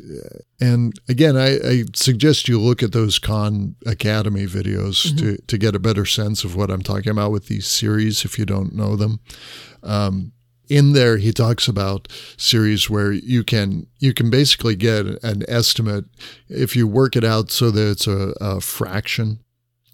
and 0.59 0.93
again, 1.09 1.35
I, 1.37 1.55
I 1.57 1.83
suggest 1.93 2.47
you 2.47 2.59
look 2.59 2.81
at 2.83 2.91
those 2.91 3.19
Khan 3.19 3.75
Academy 3.85 4.45
videos 4.45 5.05
Mm-hmm. 5.07 5.17
to 5.17 5.37
to 5.37 5.57
get 5.57 5.75
a 5.75 5.79
better 5.79 6.05
sense 6.05 6.43
of 6.43 6.55
what 6.55 6.69
I'm 6.69 6.83
talking 6.83 7.11
about 7.11 7.31
with 7.31 7.47
these 7.47 7.67
series. 7.67 8.25
If 8.25 8.37
you 8.39 8.45
don't 8.45 8.73
know 8.73 8.95
them, 8.95 9.19
um, 9.83 10.31
in 10.69 10.93
there 10.93 11.17
he 11.17 11.31
talks 11.31 11.67
about 11.67 12.07
series 12.37 12.89
where 12.89 13.11
you 13.11 13.43
can 13.43 13.87
you 13.99 14.13
can 14.13 14.29
basically 14.29 14.75
get 14.75 15.05
an 15.23 15.43
estimate 15.47 16.05
if 16.49 16.75
you 16.75 16.87
work 16.87 17.15
it 17.15 17.23
out 17.23 17.51
so 17.51 17.71
that 17.71 17.89
it's 17.91 18.07
a, 18.07 18.33
a 18.41 18.61
fraction. 18.61 19.39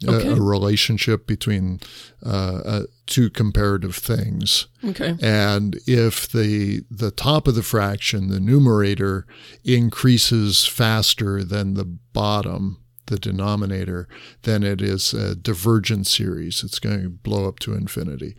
A- 0.08 0.12
Okay. 0.12 0.30
A, 0.30 0.36
relationship 0.36 1.26
between 1.28 1.80
uh, 2.26 2.30
uh, 2.66 2.84
two 3.08 3.30
comparative 3.30 3.96
things, 3.96 4.68
okay. 4.86 5.16
and 5.22 5.78
if 5.88 6.28
the 6.32 6.84
the 6.92 7.12
top 7.12 7.48
of 7.48 7.56
the 7.56 7.64
fraction, 7.64 8.30
the 8.30 8.40
numerator, 8.40 9.26
increases 9.64 10.66
faster 10.66 11.44
than 11.44 11.74
the 11.74 11.86
bottom, 11.86 12.78
the 13.08 13.18
denominator, 13.20 14.08
then 14.44 14.64
it 14.64 14.82
is 14.82 15.14
a 15.14 15.36
divergent 15.36 16.08
series. 16.08 16.64
It's 16.64 16.80
going 16.80 17.02
to 17.04 17.10
blow 17.10 17.48
up 17.48 17.60
to 17.60 17.74
infinity. 17.74 18.36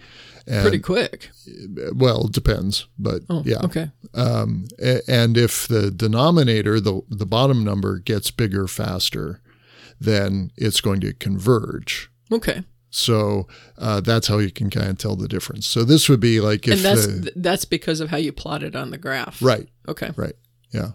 And, 0.46 0.62
Pretty 0.62 0.78
quick. 0.78 1.30
well, 1.94 2.26
it 2.26 2.32
depends, 2.32 2.86
but 2.98 3.22
Oh, 3.30 3.42
yeah. 3.46 3.60
Okay. 3.64 3.90
Um, 4.14 4.66
and 5.08 5.36
if 5.36 5.66
the 5.68 5.90
denominator, 5.90 6.80
the 6.80 7.00
the 7.08 7.26
bottom 7.26 7.64
number, 7.64 7.98
gets 7.98 8.30
bigger 8.30 8.66
faster, 8.66 9.40
then 10.04 10.50
it's 10.56 10.80
going 10.80 11.00
to 11.00 11.12
converge. 11.12 12.10
Okay. 12.32 12.62
So 12.90 13.48
uh, 13.76 14.00
that's 14.00 14.28
how 14.28 14.38
you 14.38 14.50
can 14.52 14.70
kind 14.70 14.88
of 14.88 14.98
tell 14.98 15.16
the 15.16 15.26
difference. 15.28 15.66
So 15.66 15.82
this 15.84 16.08
would 16.08 16.20
be 16.20 16.40
like 16.40 16.68
if 16.68 16.74
and 16.74 16.82
that's 16.84 17.06
the, 17.06 17.32
that's 17.34 17.64
because 17.64 18.00
of 18.00 18.10
how 18.10 18.18
you 18.18 18.32
plot 18.32 18.62
it 18.62 18.76
on 18.76 18.90
the 18.90 18.98
graph. 18.98 19.42
right, 19.42 19.68
Okay. 19.88 20.10
right, 20.16 20.34
yeah. 20.70 20.92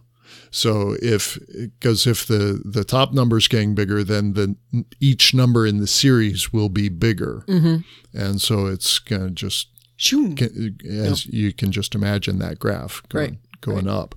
So 0.51 0.95
if 1.01 1.37
because 1.57 2.07
if 2.07 2.25
the 2.25 2.61
the 2.63 2.83
top 2.85 3.13
number 3.13 3.37
is 3.37 3.47
getting 3.47 3.75
bigger, 3.75 4.03
then 4.03 4.33
the 4.33 4.55
each 4.99 5.33
number 5.33 5.65
in 5.65 5.79
the 5.79 5.87
series 5.87 6.53
will 6.53 6.69
be 6.69 6.87
bigger, 6.89 7.43
Mm-hmm. 7.47 7.77
and 8.17 8.41
so 8.41 8.65
it's 8.67 8.97
gonna 8.99 9.31
just 9.31 9.67
Shoo. 9.97 10.33
can, 10.35 10.77
as 10.89 11.25
you 11.25 11.51
can 11.51 11.71
just 11.71 11.93
imagine 11.95 12.39
that 12.39 12.59
graph 12.59 13.03
going, 13.09 13.29
Right, 13.31 13.37
going 13.61 13.87
up. 13.89 14.15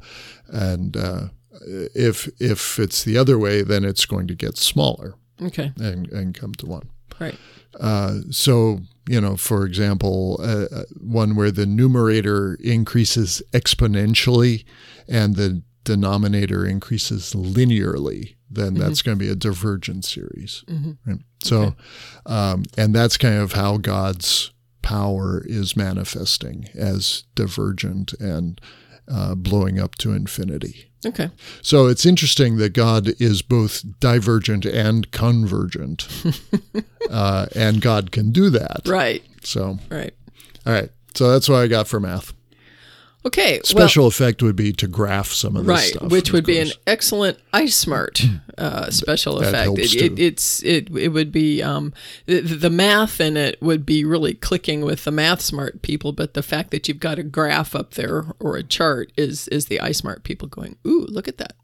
And 0.49 0.97
uh, 0.97 1.29
if 1.67 2.29
if 2.41 2.79
it's 2.79 3.03
the 3.05 3.17
other 3.17 3.39
way, 3.39 3.63
then 3.63 3.85
it's 3.85 4.07
going 4.07 4.27
to 4.29 4.35
get 4.35 4.57
smaller 4.59 5.15
Okay. 5.41 5.73
and, 5.79 6.09
and 6.13 6.35
come 6.35 6.55
to 6.55 6.67
one. 6.67 6.91
Right. 7.21 7.37
Uh, 7.81 8.21
so, 8.31 8.81
you 9.09 9.21
know, 9.21 9.37
for 9.37 9.65
example, 9.65 10.39
uh, 10.43 10.67
uh, 10.75 10.85
one 11.01 11.35
where 11.37 11.51
the 11.51 11.67
numerator 11.67 12.55
increases 12.63 13.43
exponentially 13.53 14.65
and 15.09 15.37
the 15.37 15.63
denominator 15.85 16.65
increases 16.67 17.33
linearly, 17.33 18.35
then 18.51 18.75
that's 18.75 19.03
going 19.03 19.19
to 19.19 19.25
be 19.25 19.31
a 19.31 19.35
divergent 19.35 20.05
series. 20.05 20.65
Right? 21.07 21.19
So, 21.43 21.75
um, 22.27 22.65
and 22.77 22.95
that's 22.95 23.17
kind 23.17 23.39
of 23.39 23.53
how 23.53 23.79
God's 23.79 24.53
power 24.83 25.43
is 25.47 25.77
manifesting 25.77 26.69
as 26.75 27.25
divergent 27.35 28.13
and 28.21 28.61
uh, 29.09 29.35
blowing 29.35 29.81
up 29.81 29.97
to 29.97 30.13
infinity. 30.13 30.92
Okay. 31.05 31.31
So 31.63 31.87
it's 31.89 32.07
interesting 32.07 32.57
that 32.59 32.73
God 32.75 33.09
is 33.21 33.43
both 33.43 33.85
divergent 34.01 34.65
and 34.65 35.11
convergent, 35.11 36.07
uh, 37.11 37.47
and 37.57 37.81
God 37.81 38.13
can 38.13 38.31
do 38.31 38.51
that. 38.51 38.83
Right. 38.87 39.23
So, 39.43 39.79
Right. 39.91 40.15
all 40.65 40.73
right. 40.73 40.91
So 41.15 41.31
that's 41.33 41.49
what 41.49 41.57
I 41.61 41.67
got 41.67 41.89
for 41.89 41.99
math. 42.01 42.33
Okay. 43.25 43.55
well- 43.55 43.63
Special 43.65 44.07
effect 44.07 44.43
would 44.43 44.57
be 44.57 44.73
to 44.75 44.87
graph 44.87 45.33
some 45.33 45.57
of 45.57 45.65
this 45.65 45.69
right, 45.71 45.89
stuff, 45.91 46.11
which 46.11 46.33
would 46.33 46.45
be 46.47 46.59
an 46.59 46.67
course. 46.69 46.79
excellent 46.87 47.39
iSmart 47.53 48.41
uh, 48.59 48.91
special 48.91 49.39
That 49.39 49.49
effect. 49.55 49.79
it, 49.79 49.95
it, 49.95 50.19
it's 50.19 50.63
it 50.63 50.89
it 50.97 51.09
would 51.09 51.33
be 51.33 51.63
um, 51.63 51.93
the, 52.27 52.41
the 52.41 52.71
math 52.71 53.21
in 53.21 53.37
it 53.37 53.61
would 53.63 53.85
be 53.87 54.05
really 54.05 54.35
clicking 54.35 54.83
with 54.83 55.05
the 55.05 55.11
math 55.11 55.41
smart 55.41 55.83
people, 55.83 56.13
but 56.13 56.35
the 56.35 56.43
fact 56.43 56.71
that 56.71 56.89
you've 56.89 57.01
got 57.01 57.19
a 57.19 57.23
graph 57.23 57.75
up 57.75 57.95
there 57.95 58.25
or 58.39 58.57
a 58.57 58.63
chart 58.63 59.13
is 59.17 59.49
is 59.49 59.67
the 59.67 59.79
iSmart 59.79 60.23
people 60.23 60.49
going, 60.49 60.77
ooh, 60.87 61.07
look 61.09 61.29
at 61.29 61.39
that. 61.39 61.55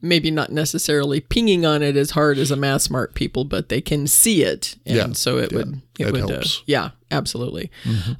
Maybe 0.00 0.30
not 0.30 0.52
necessarily 0.52 1.20
pinging 1.20 1.64
on 1.64 1.82
it 1.82 1.96
as 1.96 2.10
hard 2.10 2.36
as 2.36 2.50
a 2.50 2.56
math 2.56 2.82
smart 2.82 3.14
people, 3.14 3.44
but 3.44 3.70
they 3.70 3.80
can 3.80 4.06
see 4.06 4.42
it, 4.42 4.76
and 4.84 4.96
Yeah, 4.96 5.12
so 5.12 5.38
it 5.38 5.50
yeah, 5.50 5.58
would 5.58 5.80
it 5.98 6.04
that 6.04 6.12
would 6.12 6.28
helps. 6.30 6.58
Uh, 6.58 6.62
yeah, 6.66 6.90
absolutely. 7.10 7.70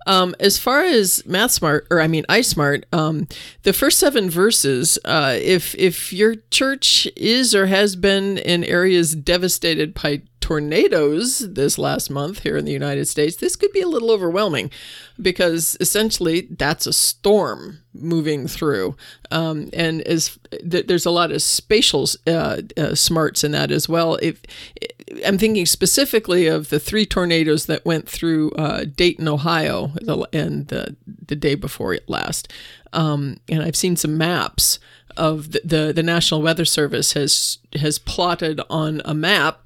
Um, 0.06 0.34
as 0.40 0.56
far 0.58 0.82
as 0.82 1.24
math 1.26 1.50
smart 1.50 1.86
or 1.90 2.00
I 2.00 2.06
mean 2.08 2.24
iSmart, 2.30 2.84
um, 2.92 3.28
the 3.64 3.74
first 3.74 3.98
seven 3.98 4.30
verses, 4.30 4.98
uh, 5.04 5.36
if 5.38 5.74
if 5.74 6.10
your 6.10 6.36
church 6.50 7.06
is 7.16 7.54
or 7.54 7.66
has 7.66 7.93
been 7.94 8.38
in 8.38 8.64
areas 8.64 9.14
devastated 9.14 9.94
by 9.94 10.22
tornadoes 10.44 11.38
this 11.38 11.78
last 11.78 12.10
month 12.10 12.40
here 12.40 12.58
in 12.58 12.66
the 12.66 12.72
United 12.72 13.08
States, 13.08 13.36
this 13.36 13.56
could 13.56 13.72
be 13.72 13.80
a 13.80 13.88
little 13.88 14.10
overwhelming 14.10 14.70
because 15.20 15.74
essentially 15.80 16.42
that's 16.50 16.86
a 16.86 16.92
storm 16.92 17.80
moving 17.94 18.46
through. 18.46 18.94
Um, 19.30 19.70
and 19.72 20.02
as 20.02 20.38
th- 20.50 20.86
there's 20.86 21.06
a 21.06 21.10
lot 21.10 21.32
of 21.32 21.40
spatial 21.40 22.06
uh, 22.26 22.60
uh, 22.76 22.94
smarts 22.94 23.42
in 23.42 23.52
that 23.52 23.70
as 23.70 23.88
well. 23.88 24.16
If, 24.20 24.42
I'm 25.24 25.38
thinking 25.38 25.64
specifically 25.64 26.46
of 26.46 26.68
the 26.68 26.78
three 26.78 27.06
tornadoes 27.06 27.64
that 27.64 27.86
went 27.86 28.06
through 28.06 28.50
uh, 28.50 28.84
Dayton, 28.84 29.28
Ohio, 29.28 29.92
the, 30.02 30.28
and 30.34 30.68
the, 30.68 30.94
the 31.06 31.36
day 31.36 31.54
before 31.54 31.94
it 31.94 32.06
last. 32.06 32.52
Um, 32.92 33.38
and 33.48 33.62
I've 33.62 33.76
seen 33.76 33.96
some 33.96 34.18
maps 34.18 34.78
of 35.16 35.52
the, 35.52 35.60
the, 35.64 35.92
the 35.92 36.02
National 36.02 36.42
Weather 36.42 36.64
Service 36.64 37.12
has 37.12 37.58
has 37.74 37.98
plotted 37.98 38.60
on 38.70 39.02
a 39.04 39.14
map 39.14 39.64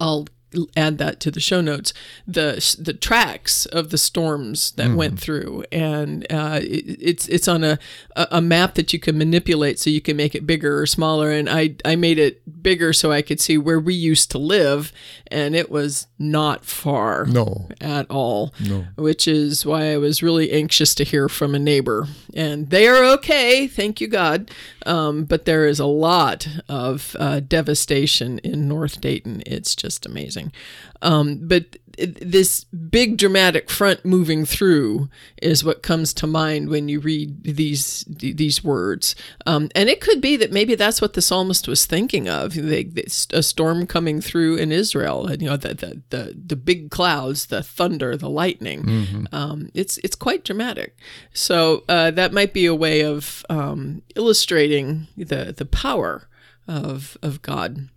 I'll 0.00 0.26
add 0.76 0.98
that 0.98 1.20
to 1.20 1.30
the 1.30 1.40
show 1.40 1.60
notes 1.60 1.92
the 2.26 2.76
the 2.78 2.94
tracks 2.94 3.66
of 3.66 3.90
the 3.90 3.98
storms 3.98 4.72
that 4.72 4.88
mm. 4.88 4.96
went 4.96 5.20
through. 5.20 5.64
And 5.70 6.26
uh, 6.30 6.60
it, 6.62 6.98
it's 7.00 7.28
it's 7.28 7.48
on 7.48 7.64
a 7.64 7.78
a 8.16 8.40
map 8.40 8.74
that 8.74 8.92
you 8.92 8.98
can 8.98 9.18
manipulate 9.18 9.78
so 9.78 9.90
you 9.90 10.00
can 10.00 10.16
make 10.16 10.34
it 10.34 10.46
bigger 10.46 10.80
or 10.80 10.86
smaller. 10.86 11.30
And 11.30 11.48
I 11.48 11.76
I 11.84 11.96
made 11.96 12.18
it 12.18 12.62
bigger 12.62 12.92
so 12.92 13.12
I 13.12 13.22
could 13.22 13.40
see 13.40 13.58
where 13.58 13.80
we 13.80 13.94
used 13.94 14.30
to 14.32 14.38
live 14.38 14.92
and 15.30 15.54
it 15.54 15.70
was 15.70 16.06
not 16.18 16.64
far 16.64 17.26
no. 17.26 17.68
at 17.80 18.10
all 18.10 18.54
no. 18.64 18.86
which 18.96 19.28
is 19.28 19.64
why 19.64 19.92
I 19.92 19.98
was 19.98 20.22
really 20.22 20.50
anxious 20.50 20.94
to 20.96 21.04
hear 21.04 21.28
from 21.28 21.54
a 21.54 21.58
neighbor. 21.58 22.06
And 22.34 22.70
they 22.70 22.88
are 22.88 23.04
okay 23.16 23.66
thank 23.66 24.00
you 24.00 24.08
God. 24.08 24.50
Um, 24.86 25.24
but 25.24 25.44
there 25.44 25.66
is 25.66 25.78
a 25.78 25.86
lot 25.86 26.48
of 26.68 27.14
uh, 27.18 27.40
devastation 27.40 28.38
in 28.38 28.68
North 28.68 29.00
Dayton. 29.00 29.42
It's 29.44 29.74
just 29.74 30.06
amazing 30.06 30.37
amazing. 30.38 30.52
Um, 31.00 31.46
but 31.46 31.76
this 31.96 32.62
big 32.64 33.16
dramatic 33.16 33.68
front 33.68 34.04
moving 34.04 34.44
through 34.44 35.08
is 35.42 35.64
what 35.64 35.82
comes 35.82 36.14
to 36.14 36.28
mind 36.28 36.68
when 36.68 36.88
you 36.88 37.00
read 37.00 37.42
these 37.42 38.04
these 38.08 38.62
words. 38.62 39.16
Um, 39.46 39.68
and 39.74 39.88
it 39.88 40.00
could 40.00 40.20
be 40.20 40.36
that 40.36 40.52
maybe 40.52 40.76
that's 40.76 41.00
what 41.00 41.14
the 41.14 41.22
psalmist 41.22 41.66
was 41.66 41.86
thinking 41.86 42.28
of: 42.28 42.54
they, 42.54 42.90
a 43.32 43.42
storm 43.42 43.86
coming 43.86 44.20
through 44.20 44.56
in 44.56 44.70
Israel. 44.70 45.28
You 45.30 45.48
know, 45.48 45.56
the 45.56 45.74
the 45.74 46.02
the, 46.10 46.36
the 46.46 46.56
big 46.56 46.90
clouds, 46.90 47.46
the 47.46 47.62
thunder, 47.62 48.16
the 48.16 48.30
lightning. 48.30 48.84
Mm-hmm. 48.84 49.24
Um, 49.32 49.70
it's 49.74 49.98
it's 49.98 50.16
quite 50.16 50.44
dramatic. 50.44 50.96
So 51.32 51.84
uh, 51.88 52.12
that 52.12 52.32
might 52.32 52.52
be 52.52 52.66
a 52.66 52.74
way 52.74 53.02
of 53.02 53.44
um, 53.50 54.02
illustrating 54.14 55.08
the 55.16 55.52
the 55.56 55.66
power 55.66 56.28
of 56.68 57.16
of 57.22 57.42
God. 57.42 57.88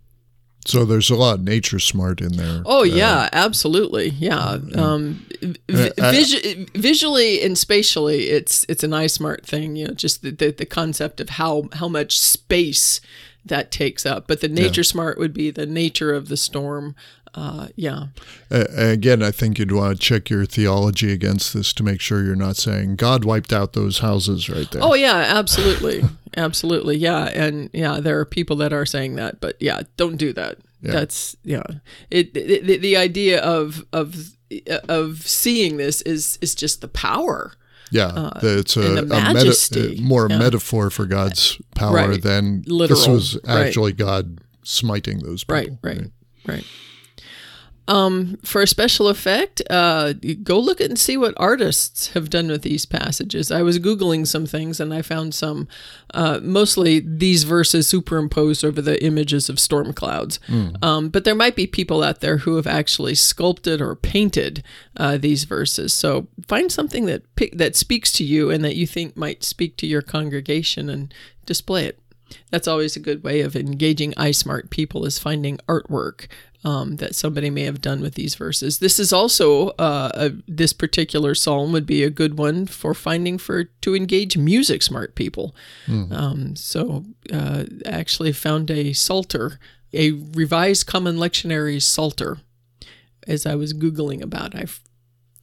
So 0.64 0.84
there's 0.84 1.10
a 1.10 1.16
lot 1.16 1.40
of 1.40 1.44
nature 1.44 1.78
smart 1.78 2.20
in 2.20 2.36
there. 2.36 2.62
Oh 2.64 2.80
uh, 2.80 2.84
yeah, 2.84 3.28
absolutely. 3.32 4.10
Yeah. 4.10 4.58
Um, 4.74 5.26
vi- 5.68 5.92
visu- 5.98 6.66
visually 6.74 7.42
and 7.42 7.58
spatially, 7.58 8.28
it's 8.28 8.64
it's 8.68 8.84
an 8.84 8.92
eye 8.92 9.08
smart 9.08 9.44
thing. 9.44 9.76
You 9.76 9.88
know, 9.88 9.94
just 9.94 10.22
the, 10.22 10.30
the, 10.30 10.50
the 10.52 10.66
concept 10.66 11.20
of 11.20 11.30
how 11.30 11.64
how 11.74 11.88
much 11.88 12.18
space 12.18 13.00
that 13.44 13.72
takes 13.72 14.06
up. 14.06 14.28
But 14.28 14.40
the 14.40 14.48
nature 14.48 14.82
yeah. 14.82 14.90
smart 14.90 15.18
would 15.18 15.32
be 15.32 15.50
the 15.50 15.66
nature 15.66 16.12
of 16.12 16.28
the 16.28 16.36
storm. 16.36 16.94
Uh, 17.34 17.68
yeah. 17.76 18.06
Uh, 18.50 18.64
again, 18.76 19.22
I 19.22 19.30
think 19.30 19.58
you'd 19.58 19.72
want 19.72 19.98
to 19.98 20.06
check 20.06 20.28
your 20.28 20.44
theology 20.44 21.12
against 21.12 21.54
this 21.54 21.72
to 21.74 21.82
make 21.82 22.00
sure 22.00 22.22
you're 22.22 22.36
not 22.36 22.56
saying 22.56 22.96
God 22.96 23.24
wiped 23.24 23.52
out 23.52 23.72
those 23.72 24.00
houses 24.00 24.50
right 24.50 24.70
there. 24.70 24.82
Oh 24.82 24.94
yeah, 24.94 25.16
absolutely. 25.16 26.02
Absolutely, 26.34 26.96
yeah, 26.96 27.26
and 27.26 27.68
yeah, 27.74 28.00
there 28.00 28.18
are 28.18 28.24
people 28.24 28.56
that 28.56 28.72
are 28.72 28.86
saying 28.86 29.16
that, 29.16 29.38
but 29.42 29.54
yeah, 29.60 29.82
don't 29.98 30.16
do 30.16 30.32
that. 30.32 30.56
Yeah. 30.80 30.92
That's 30.92 31.36
yeah. 31.44 31.62
It, 32.10 32.34
it 32.34 32.64
the, 32.66 32.78
the 32.78 32.96
idea 32.96 33.42
of 33.42 33.84
of 33.92 34.30
of 34.88 35.28
seeing 35.28 35.76
this 35.76 36.00
is 36.02 36.38
is 36.40 36.54
just 36.54 36.80
the 36.80 36.88
power. 36.88 37.52
Yeah, 37.90 38.06
uh, 38.06 38.40
it's 38.42 38.78
a, 38.78 38.80
a 38.80 39.02
meta, 39.02 39.94
more 40.00 40.26
yeah. 40.30 40.38
metaphor 40.38 40.88
for 40.88 41.04
God's 41.04 41.60
power 41.74 41.96
right. 41.96 42.22
than 42.22 42.64
Literal. 42.66 42.98
this 42.98 43.06
was 43.06 43.38
actually 43.46 43.92
right. 43.92 43.98
God 43.98 44.38
smiting 44.62 45.18
those 45.18 45.44
people. 45.44 45.56
Right, 45.56 45.68
right, 45.82 45.98
right. 45.98 46.10
right. 46.46 46.66
Um, 47.88 48.38
for 48.44 48.62
a 48.62 48.66
special 48.66 49.08
effect, 49.08 49.60
uh, 49.68 50.12
go 50.42 50.58
look 50.58 50.80
at 50.80 50.88
and 50.88 50.98
see 50.98 51.16
what 51.16 51.34
artists 51.36 52.08
have 52.12 52.30
done 52.30 52.48
with 52.48 52.62
these 52.62 52.86
passages. 52.86 53.50
I 53.50 53.62
was 53.62 53.80
Googling 53.80 54.26
some 54.26 54.46
things 54.46 54.78
and 54.78 54.94
I 54.94 55.02
found 55.02 55.34
some, 55.34 55.66
uh, 56.14 56.38
mostly 56.42 57.00
these 57.00 57.42
verses 57.42 57.88
superimposed 57.88 58.64
over 58.64 58.80
the 58.80 59.02
images 59.04 59.48
of 59.48 59.58
storm 59.58 59.92
clouds. 59.92 60.38
Mm. 60.46 60.82
Um, 60.84 61.08
but 61.08 61.24
there 61.24 61.34
might 61.34 61.56
be 61.56 61.66
people 61.66 62.04
out 62.04 62.20
there 62.20 62.38
who 62.38 62.56
have 62.56 62.68
actually 62.68 63.16
sculpted 63.16 63.80
or 63.80 63.96
painted 63.96 64.62
uh, 64.96 65.16
these 65.16 65.44
verses. 65.44 65.92
So 65.92 66.28
find 66.46 66.70
something 66.70 67.06
that, 67.06 67.22
that 67.52 67.74
speaks 67.74 68.12
to 68.12 68.24
you 68.24 68.50
and 68.50 68.64
that 68.64 68.76
you 68.76 68.86
think 68.86 69.16
might 69.16 69.42
speak 69.42 69.76
to 69.78 69.86
your 69.86 70.02
congregation 70.02 70.88
and 70.88 71.12
display 71.46 71.86
it 71.86 71.98
that's 72.50 72.68
always 72.68 72.96
a 72.96 73.00
good 73.00 73.22
way 73.22 73.40
of 73.40 73.56
engaging 73.56 74.12
iSmart 74.12 74.70
people 74.70 75.04
is 75.04 75.18
finding 75.18 75.58
artwork 75.68 76.26
um, 76.64 76.96
that 76.96 77.14
somebody 77.14 77.50
may 77.50 77.64
have 77.64 77.80
done 77.80 78.00
with 78.00 78.14
these 78.14 78.34
verses. 78.34 78.78
This 78.78 78.98
is 78.98 79.12
also 79.12 79.70
uh, 79.70 80.10
a, 80.14 80.30
this 80.46 80.72
particular 80.72 81.34
psalm 81.34 81.72
would 81.72 81.86
be 81.86 82.04
a 82.04 82.10
good 82.10 82.38
one 82.38 82.66
for 82.66 82.94
finding 82.94 83.38
for 83.38 83.64
to 83.64 83.96
engage 83.96 84.36
music 84.36 84.82
smart 84.82 85.14
people. 85.14 85.54
Mm. 85.86 86.12
Um, 86.12 86.56
so 86.56 87.04
uh, 87.32 87.64
actually 87.84 88.32
found 88.32 88.70
a 88.70 88.92
psalter, 88.92 89.58
a 89.92 90.12
revised 90.12 90.86
common 90.86 91.16
lectionary 91.16 91.82
psalter, 91.82 92.38
as 93.26 93.44
I 93.44 93.54
was 93.54 93.74
googling 93.74 94.22
about. 94.22 94.54
I 94.54 94.66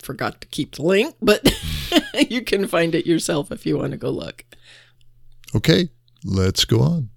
forgot 0.01 0.39
to 0.41 0.47
keep 0.47 0.75
the 0.75 0.83
link, 0.83 1.15
but 1.21 1.45
you 2.29 2.43
can 2.43 2.67
find 2.67 2.95
it 2.95 3.05
yourself 3.05 3.51
if 3.51 3.65
you 3.65 3.77
want 3.77 3.91
to 3.91 3.97
go 3.97 4.09
look. 4.09 4.45
Okay, 5.53 5.89
let's 6.23 6.65
go 6.65 6.79
on. 6.81 7.09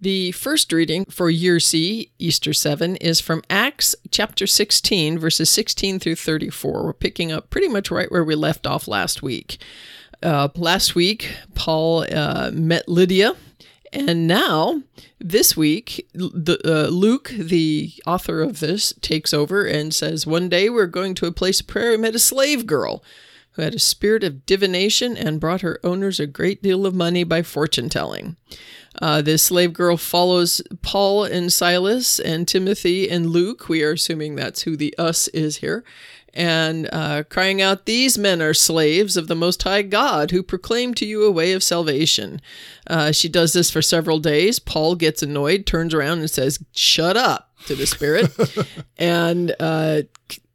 The 0.00 0.30
first 0.30 0.72
reading 0.72 1.06
for 1.06 1.28
Year 1.28 1.58
C, 1.58 2.12
Easter 2.20 2.52
7, 2.52 2.94
is 2.96 3.20
from 3.20 3.42
Acts 3.50 3.96
chapter 4.12 4.46
16, 4.46 5.18
verses 5.18 5.50
16 5.50 5.98
through 5.98 6.14
34. 6.14 6.84
We're 6.84 6.92
picking 6.92 7.32
up 7.32 7.50
pretty 7.50 7.66
much 7.66 7.90
right 7.90 8.10
where 8.10 8.22
we 8.22 8.36
left 8.36 8.64
off 8.64 8.86
last 8.86 9.22
week. 9.22 9.60
Uh, 10.22 10.48
last 10.54 10.94
week, 10.94 11.32
Paul 11.56 12.06
uh, 12.12 12.52
met 12.52 12.88
Lydia, 12.88 13.34
and 13.92 14.28
now 14.28 14.82
this 15.18 15.56
week, 15.56 16.08
the, 16.12 16.60
uh, 16.64 16.88
Luke, 16.90 17.32
the 17.36 17.92
author 18.06 18.40
of 18.40 18.60
this, 18.60 18.92
takes 19.00 19.34
over 19.34 19.64
and 19.64 19.92
says, 19.92 20.26
One 20.26 20.48
day 20.48 20.68
we're 20.70 20.86
going 20.86 21.14
to 21.16 21.26
a 21.26 21.32
place 21.32 21.60
of 21.60 21.66
prayer. 21.66 21.90
We 21.90 21.96
met 21.96 22.14
a 22.14 22.20
slave 22.20 22.66
girl 22.66 23.02
who 23.58 23.62
had 23.64 23.74
a 23.74 23.80
spirit 23.80 24.22
of 24.22 24.46
divination 24.46 25.16
and 25.16 25.40
brought 25.40 25.62
her 25.62 25.80
owners 25.82 26.20
a 26.20 26.28
great 26.28 26.62
deal 26.62 26.86
of 26.86 26.94
money 26.94 27.24
by 27.24 27.42
fortune 27.42 27.88
telling. 27.88 28.36
Uh, 29.02 29.20
this 29.20 29.42
slave 29.42 29.72
girl 29.72 29.96
follows 29.96 30.62
Paul 30.80 31.24
and 31.24 31.52
Silas 31.52 32.20
and 32.20 32.46
Timothy 32.46 33.10
and 33.10 33.30
Luke. 33.30 33.68
We 33.68 33.82
are 33.82 33.94
assuming 33.94 34.36
that's 34.36 34.62
who 34.62 34.76
the 34.76 34.94
us 34.96 35.26
is 35.28 35.56
here. 35.56 35.82
And 36.32 36.88
uh, 36.92 37.24
crying 37.28 37.60
out, 37.60 37.84
These 37.84 38.16
men 38.16 38.40
are 38.40 38.54
slaves 38.54 39.16
of 39.16 39.26
the 39.26 39.34
Most 39.34 39.64
High 39.64 39.82
God 39.82 40.30
who 40.30 40.44
proclaim 40.44 40.94
to 40.94 41.04
you 41.04 41.24
a 41.24 41.30
way 41.32 41.50
of 41.50 41.64
salvation. 41.64 42.40
Uh, 42.86 43.10
she 43.10 43.28
does 43.28 43.54
this 43.54 43.72
for 43.72 43.82
several 43.82 44.20
days. 44.20 44.60
Paul 44.60 44.94
gets 44.94 45.20
annoyed, 45.20 45.66
turns 45.66 45.92
around, 45.92 46.20
and 46.20 46.30
says, 46.30 46.60
Shut 46.70 47.16
up 47.16 47.50
to 47.66 47.74
the 47.74 47.88
spirit. 47.88 48.30
and 48.98 49.56
uh, 49.58 50.02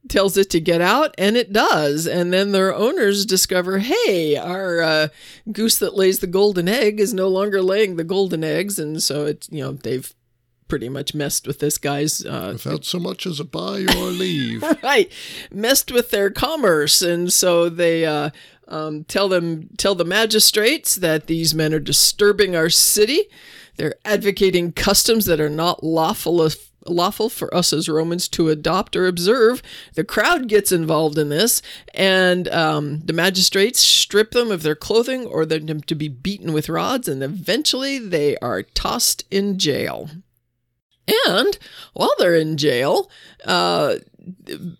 tells 0.09 0.37
it 0.37 0.49
to 0.51 0.59
get 0.59 0.81
out 0.81 1.15
and 1.17 1.37
it 1.37 1.53
does. 1.53 2.07
And 2.07 2.33
then 2.33 2.51
their 2.51 2.73
owners 2.73 3.25
discover 3.25 3.79
hey 3.79 4.35
our 4.35 4.81
uh, 4.81 5.07
goose 5.51 5.77
that 5.79 5.95
lays 5.95 6.19
the 6.19 6.27
golden 6.27 6.67
egg 6.67 6.99
is 6.99 7.13
no 7.13 7.27
longer 7.27 7.61
laying 7.61 7.95
the 7.95 8.03
golden 8.03 8.43
eggs. 8.43 8.79
And 8.79 9.01
so 9.01 9.25
it's 9.25 9.49
you 9.51 9.63
know 9.63 9.71
they've 9.73 10.13
pretty 10.67 10.89
much 10.89 11.13
messed 11.13 11.45
with 11.45 11.59
this 11.59 11.77
guy's 11.77 12.25
uh, 12.25 12.51
without 12.53 12.85
so 12.85 12.99
much 12.99 13.25
as 13.25 13.39
a 13.39 13.45
buy 13.45 13.85
or 13.97 14.07
leave. 14.07 14.63
Right. 14.83 15.11
Messed 15.51 15.91
with 15.91 16.11
their 16.11 16.29
commerce. 16.29 17.01
And 17.01 17.31
so 17.31 17.69
they 17.69 18.05
uh, 18.05 18.31
um, 18.67 19.03
tell 19.05 19.29
them 19.29 19.69
tell 19.77 19.95
the 19.95 20.03
magistrates 20.03 20.95
that 20.95 21.27
these 21.27 21.53
men 21.53 21.73
are 21.73 21.79
disturbing 21.79 22.55
our 22.55 22.69
city. 22.69 23.23
They're 23.77 23.95
advocating 24.03 24.71
customs 24.71 25.25
that 25.25 25.39
are 25.39 25.49
not 25.49 25.83
lawful 25.83 26.41
lawful 26.85 27.29
for 27.29 27.53
us 27.53 27.73
as 27.73 27.89
Romans 27.89 28.27
to 28.29 28.49
adopt 28.49 28.95
or 28.95 29.07
observe. 29.07 29.61
The 29.95 30.03
crowd 30.03 30.47
gets 30.47 30.71
involved 30.71 31.17
in 31.17 31.29
this, 31.29 31.61
and 31.93 32.47
um, 32.49 33.01
the 33.01 33.13
magistrates 33.13 33.79
strip 33.79 34.31
them 34.31 34.51
of 34.51 34.63
their 34.63 34.75
clothing 34.75 35.25
or 35.25 35.45
them 35.45 35.81
to 35.81 35.95
be 35.95 36.07
beaten 36.07 36.53
with 36.53 36.69
rods, 36.69 37.07
and 37.07 37.23
eventually 37.23 37.99
they 37.99 38.37
are 38.37 38.63
tossed 38.63 39.23
in 39.31 39.57
jail. 39.57 40.09
And 41.27 41.57
while 41.93 42.13
they're 42.17 42.35
in 42.35 42.55
jail, 42.55 43.09
uh, 43.45 43.95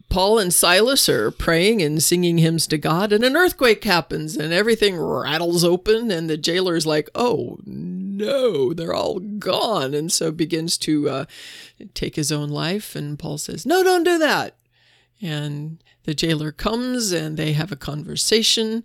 Paul 0.09 0.39
and 0.39 0.53
Silas 0.53 1.09
are 1.09 1.31
praying 1.31 1.81
and 1.81 2.01
singing 2.01 2.37
hymns 2.37 2.65
to 2.67 2.77
God, 2.77 3.11
and 3.11 3.23
an 3.25 3.35
earthquake 3.35 3.83
happens, 3.83 4.37
and 4.37 4.53
everything 4.53 4.97
rattles 4.97 5.65
open, 5.65 6.11
and 6.11 6.29
the 6.29 6.37
jailer's 6.37 6.85
like, 6.85 7.09
"Oh 7.13 7.57
no, 8.17 8.73
they're 8.73 8.93
all 8.93 9.19
gone. 9.19 9.93
And 9.93 10.11
so 10.11 10.31
begins 10.31 10.77
to 10.79 11.09
uh, 11.09 11.25
take 11.93 12.15
his 12.15 12.31
own 12.31 12.49
life. 12.49 12.95
And 12.95 13.17
Paul 13.17 13.37
says, 13.37 13.65
no, 13.65 13.83
don't 13.83 14.03
do 14.03 14.17
that. 14.17 14.55
And 15.21 15.83
the 16.03 16.13
jailer 16.13 16.51
comes 16.51 17.11
and 17.11 17.37
they 17.37 17.53
have 17.53 17.71
a 17.71 17.77
conversation. 17.77 18.83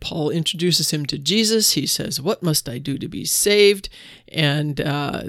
Paul 0.00 0.30
introduces 0.30 0.90
him 0.92 1.06
to 1.06 1.18
Jesus. 1.18 1.72
He 1.72 1.86
says, 1.86 2.20
What 2.20 2.42
must 2.42 2.68
I 2.68 2.78
do 2.78 2.98
to 2.98 3.08
be 3.08 3.24
saved? 3.24 3.88
And 4.28 4.80
uh, 4.80 5.22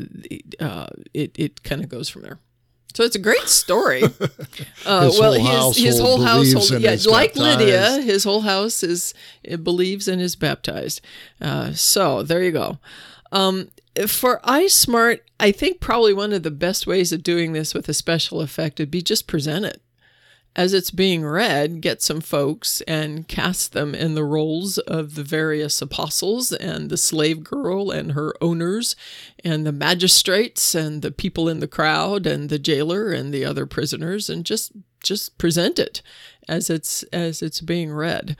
uh, 0.59 0.87
it, 1.13 1.37
it 1.39 1.63
kind 1.63 1.83
of 1.83 1.89
goes 1.89 2.09
from 2.09 2.21
there. 2.21 2.39
So 2.93 3.03
it's 3.03 3.15
a 3.15 3.19
great 3.19 3.47
story. 3.47 4.03
Uh, 4.85 5.03
his 5.03 5.19
well, 5.19 5.39
whole 5.39 5.73
his, 5.73 5.83
his 5.83 5.99
whole 5.99 6.21
household, 6.21 6.81
yeah, 6.81 6.95
like 7.05 7.33
baptized. 7.33 7.59
Lydia, 7.59 8.01
his 8.01 8.23
whole 8.23 8.41
house 8.41 8.81
is 8.81 9.13
believes 9.61 10.07
and 10.07 10.21
is 10.21 10.35
baptized. 10.37 11.01
Uh, 11.41 11.73
so 11.73 12.23
there 12.23 12.41
you 12.41 12.51
go. 12.51 12.79
Um, 13.31 13.69
for 14.07 14.39
Eye 14.43 14.67
Smart, 14.67 15.23
I 15.39 15.51
think 15.51 15.79
probably 15.79 16.13
one 16.13 16.33
of 16.33 16.43
the 16.43 16.51
best 16.51 16.87
ways 16.87 17.11
of 17.11 17.23
doing 17.23 17.53
this 17.53 17.73
with 17.73 17.87
a 17.89 17.93
special 17.93 18.41
effect 18.41 18.79
would 18.79 18.91
be 18.91 19.01
just 19.01 19.27
present 19.27 19.65
it 19.65 19.81
as 20.55 20.73
it's 20.73 20.91
being 20.91 21.23
read, 21.23 21.79
get 21.79 22.01
some 22.01 22.21
folks 22.21 22.81
and 22.81 23.27
cast 23.27 23.71
them 23.73 23.93
in 23.93 24.15
the 24.15 24.23
roles 24.23 24.77
of 24.79 25.15
the 25.15 25.23
various 25.23 25.81
apostles 25.81 26.51
and 26.51 26.89
the 26.89 26.97
slave 26.97 27.43
girl 27.43 27.91
and 27.91 28.13
her 28.13 28.33
owners 28.41 28.95
and 29.43 29.65
the 29.65 29.71
magistrates 29.71 30.73
and 30.73 31.01
the 31.01 31.11
people 31.11 31.47
in 31.47 31.59
the 31.59 31.67
crowd 31.67 32.25
and 32.25 32.49
the 32.49 32.59
jailer 32.59 33.11
and 33.11 33.33
the 33.33 33.45
other 33.45 33.65
prisoners 33.65 34.29
and 34.29 34.45
just 34.45 34.71
just 35.01 35.37
present 35.37 35.79
it 35.79 36.01
as 36.49 36.69
it's 36.69 37.03
as 37.03 37.41
it's 37.41 37.61
being 37.61 37.93
read. 37.93 38.35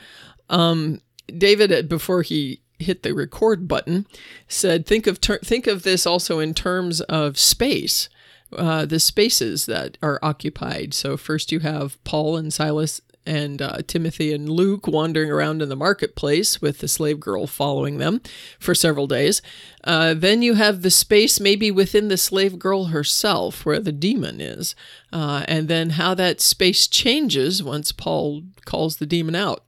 Um, 0.49 0.99
David, 1.28 1.88
before 1.88 2.23
he 2.23 2.60
hit 2.79 3.03
the 3.03 3.13
record 3.13 3.67
button, 3.67 4.07
said, 4.47 4.85
"Think 4.85 5.05
of 5.07 5.21
ter- 5.21 5.39
think 5.39 5.67
of 5.67 5.83
this 5.83 6.05
also 6.05 6.39
in 6.39 6.53
terms 6.53 7.01
of 7.01 7.37
space." 7.37 8.09
uh, 8.57 8.85
the 8.85 8.99
spaces 8.99 9.65
that 9.67 9.97
are 10.01 10.19
occupied. 10.21 10.93
So 10.93 11.17
first 11.17 11.51
you 11.51 11.59
have 11.59 12.03
Paul 12.03 12.37
and 12.37 12.53
Silas 12.53 13.01
and 13.25 13.61
uh, 13.61 13.77
Timothy 13.85 14.33
and 14.33 14.49
Luke 14.49 14.87
wandering 14.87 15.29
around 15.29 15.61
in 15.61 15.69
the 15.69 15.75
marketplace 15.75 16.61
with 16.61 16.79
the 16.79 16.87
slave 16.87 17.19
girl 17.19 17.45
following 17.45 17.97
them 17.97 18.21
for 18.59 18.73
several 18.73 19.07
days. 19.07 19.41
Uh, 19.83 20.15
then 20.15 20.41
you 20.41 20.55
have 20.55 20.81
the 20.81 20.89
space 20.89 21.39
maybe 21.39 21.69
within 21.69 22.07
the 22.07 22.17
slave 22.17 22.57
girl 22.57 22.85
herself 22.85 23.65
where 23.65 23.79
the 23.79 23.91
demon 23.91 24.41
is. 24.41 24.73
Uh, 25.13 25.43
and 25.47 25.67
then 25.67 25.91
how 25.91 26.13
that 26.15 26.41
space 26.41 26.87
changes 26.87 27.61
once 27.61 27.91
Paul 27.91 28.43
calls 28.65 28.97
the 28.97 29.05
demon 29.05 29.35
out. 29.35 29.63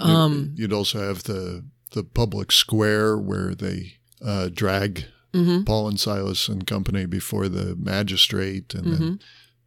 Um, 0.00 0.54
You'd 0.56 0.72
also 0.72 0.98
have 1.00 1.24
the 1.24 1.64
the 1.92 2.04
public 2.04 2.52
square 2.52 3.18
where 3.18 3.54
they 3.54 3.94
uh, 4.24 4.48
drag 4.52 5.06
mm-hmm. 5.32 5.64
Paul 5.64 5.88
and 5.88 6.00
Silas 6.00 6.48
and 6.48 6.66
company 6.66 7.06
before 7.06 7.48
the 7.48 7.76
magistrate, 7.76 8.74
and 8.74 8.84
mm-hmm. 8.84 9.04
then 9.04 9.20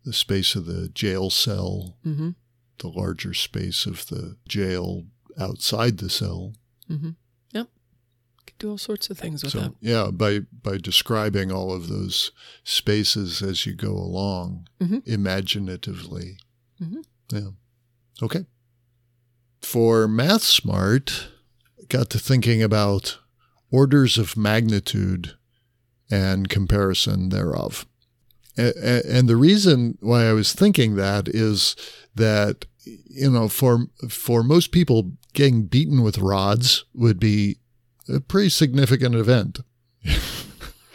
the 0.05 0.13
space 0.13 0.55
of 0.55 0.65
the 0.65 0.89
jail 0.89 1.29
cell, 1.29 1.97
mm-hmm. 2.05 2.31
the 2.79 2.87
larger 2.87 3.33
space 3.33 3.85
of 3.85 4.07
the 4.07 4.37
jail 4.47 5.05
outside 5.39 5.97
the 5.97 6.09
cell. 6.09 6.53
Mm-hmm. 6.89 7.11
Yep, 7.51 7.67
could 8.45 8.57
do 8.57 8.69
all 8.71 8.77
sorts 8.77 9.09
of 9.09 9.17
things 9.17 9.43
with 9.43 9.53
so, 9.53 9.59
that. 9.59 9.73
Yeah, 9.81 10.09
by 10.11 10.39
by 10.39 10.77
describing 10.77 11.51
all 11.51 11.73
of 11.73 11.87
those 11.89 12.31
spaces 12.63 13.41
as 13.41 13.65
you 13.65 13.73
go 13.73 13.91
along, 13.91 14.67
mm-hmm. 14.81 14.99
imaginatively. 15.05 16.37
Mm-hmm. 16.81 17.01
Yeah. 17.31 17.49
Okay. 18.21 18.45
For 19.63 20.07
Math 20.07 20.43
Smart, 20.43 21.29
got 21.89 22.09
to 22.11 22.19
thinking 22.19 22.61
about 22.61 23.17
orders 23.71 24.17
of 24.17 24.37
magnitude 24.37 25.35
and 26.11 26.49
comparison 26.49 27.29
thereof. 27.29 27.87
And 28.55 29.27
the 29.27 29.35
reason 29.35 29.97
why 29.99 30.25
I 30.25 30.33
was 30.33 30.53
thinking 30.53 30.95
that 30.95 31.27
is 31.27 31.75
that, 32.13 32.65
you 32.85 33.31
know, 33.31 33.47
for, 33.47 33.87
for 34.09 34.43
most 34.43 34.71
people, 34.71 35.13
getting 35.33 35.63
beaten 35.63 36.03
with 36.03 36.19
rods 36.19 36.85
would 36.93 37.19
be 37.19 37.57
a 38.07 38.19
pretty 38.19 38.49
significant 38.49 39.15
event. 39.15 39.61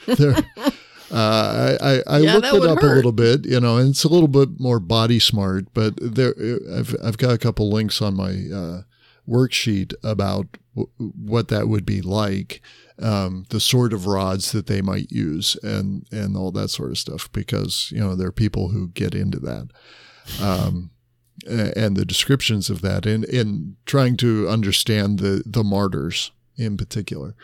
uh, 1.10 1.76
I, 1.80 2.02
I 2.06 2.18
yeah, 2.20 2.34
looked 2.34 2.46
it 2.46 2.62
up 2.64 2.80
hurt. 2.80 2.92
a 2.92 2.94
little 2.96 3.12
bit, 3.12 3.46
you 3.46 3.60
know, 3.60 3.78
and 3.78 3.90
it's 3.90 4.04
a 4.04 4.08
little 4.08 4.28
bit 4.28 4.60
more 4.60 4.80
body 4.80 5.18
smart, 5.18 5.66
but 5.74 5.94
there, 6.00 6.34
I've, 6.72 6.94
I've 7.02 7.18
got 7.18 7.32
a 7.32 7.38
couple 7.38 7.70
links 7.70 8.02
on 8.02 8.14
my 8.14 8.32
uh, 8.54 8.82
worksheet 9.28 9.94
about 10.02 10.58
w- 10.74 10.90
what 10.98 11.48
that 11.48 11.68
would 11.68 11.86
be 11.86 12.00
like 12.00 12.60
um, 13.00 13.44
the 13.50 13.60
sort 13.60 13.92
of 13.92 14.06
rods 14.06 14.52
that 14.52 14.66
they 14.66 14.82
might 14.82 15.12
use 15.12 15.56
and 15.62 16.06
and 16.10 16.36
all 16.36 16.50
that 16.52 16.68
sort 16.68 16.90
of 16.90 16.98
stuff 16.98 17.30
because 17.32 17.90
you 17.92 18.00
know 18.00 18.14
there 18.14 18.28
are 18.28 18.32
people 18.32 18.68
who 18.68 18.88
get 18.88 19.14
into 19.14 19.38
that 19.38 19.68
um, 20.40 20.90
and 21.46 21.96
the 21.96 22.04
descriptions 22.04 22.68
of 22.70 22.80
that 22.82 23.06
and 23.06 23.24
in 23.24 23.76
trying 23.86 24.16
to 24.16 24.48
understand 24.48 25.20
the 25.20 25.42
the 25.46 25.62
martyrs 25.62 26.32
in 26.56 26.76
particular 26.76 27.34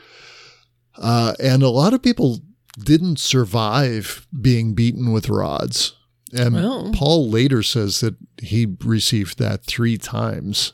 uh, 0.96 1.34
and 1.40 1.62
a 1.62 1.68
lot 1.68 1.94
of 1.94 2.02
people 2.02 2.40
didn't 2.78 3.18
survive 3.18 4.26
being 4.40 4.74
beaten 4.74 5.12
with 5.12 5.28
rods 5.28 5.94
and 6.34 6.54
well. 6.54 6.90
Paul 6.92 7.28
later 7.30 7.62
says 7.62 8.00
that 8.00 8.16
he 8.42 8.66
received 8.84 9.38
that 9.38 9.64
three 9.64 9.96
times. 9.96 10.72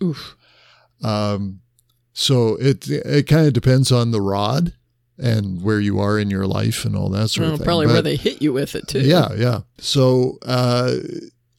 Um, 1.02 1.60
so 2.12 2.56
it 2.56 2.88
it 2.88 3.26
kind 3.26 3.46
of 3.46 3.52
depends 3.52 3.92
on 3.92 4.10
the 4.10 4.20
rod 4.20 4.74
and 5.18 5.62
where 5.62 5.80
you 5.80 6.00
are 6.00 6.18
in 6.18 6.30
your 6.30 6.46
life 6.46 6.84
and 6.84 6.96
all 6.96 7.10
that 7.10 7.28
sort 7.28 7.44
well, 7.44 7.52
of 7.54 7.58
thing. 7.60 7.64
Probably 7.64 7.86
but, 7.86 7.92
where 7.92 8.02
they 8.02 8.16
hit 8.16 8.40
you 8.40 8.52
with 8.52 8.74
it 8.74 8.88
too. 8.88 9.00
Yeah, 9.00 9.32
yeah. 9.34 9.60
So 9.78 10.38
uh, 10.42 10.96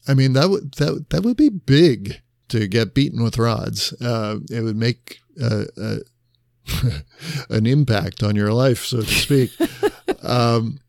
I 0.08 0.14
mean 0.14 0.34
that 0.34 0.50
would 0.50 0.74
that 0.76 1.10
that 1.10 1.24
would 1.24 1.38
be 1.38 1.50
big 1.50 2.22
to 2.50 2.68
get 2.68 2.94
beaten 2.94 3.24
with 3.24 3.38
rods. 3.38 3.94
Uh, 4.02 4.38
it 4.50 4.62
would 4.62 4.76
make 4.76 5.20
uh, 5.42 5.66
an 7.50 7.66
impact 7.66 8.24
on 8.24 8.36
your 8.36 8.52
life, 8.52 8.84
so 8.86 9.02
to 9.02 9.08
speak. 9.08 9.52
um, 10.22 10.80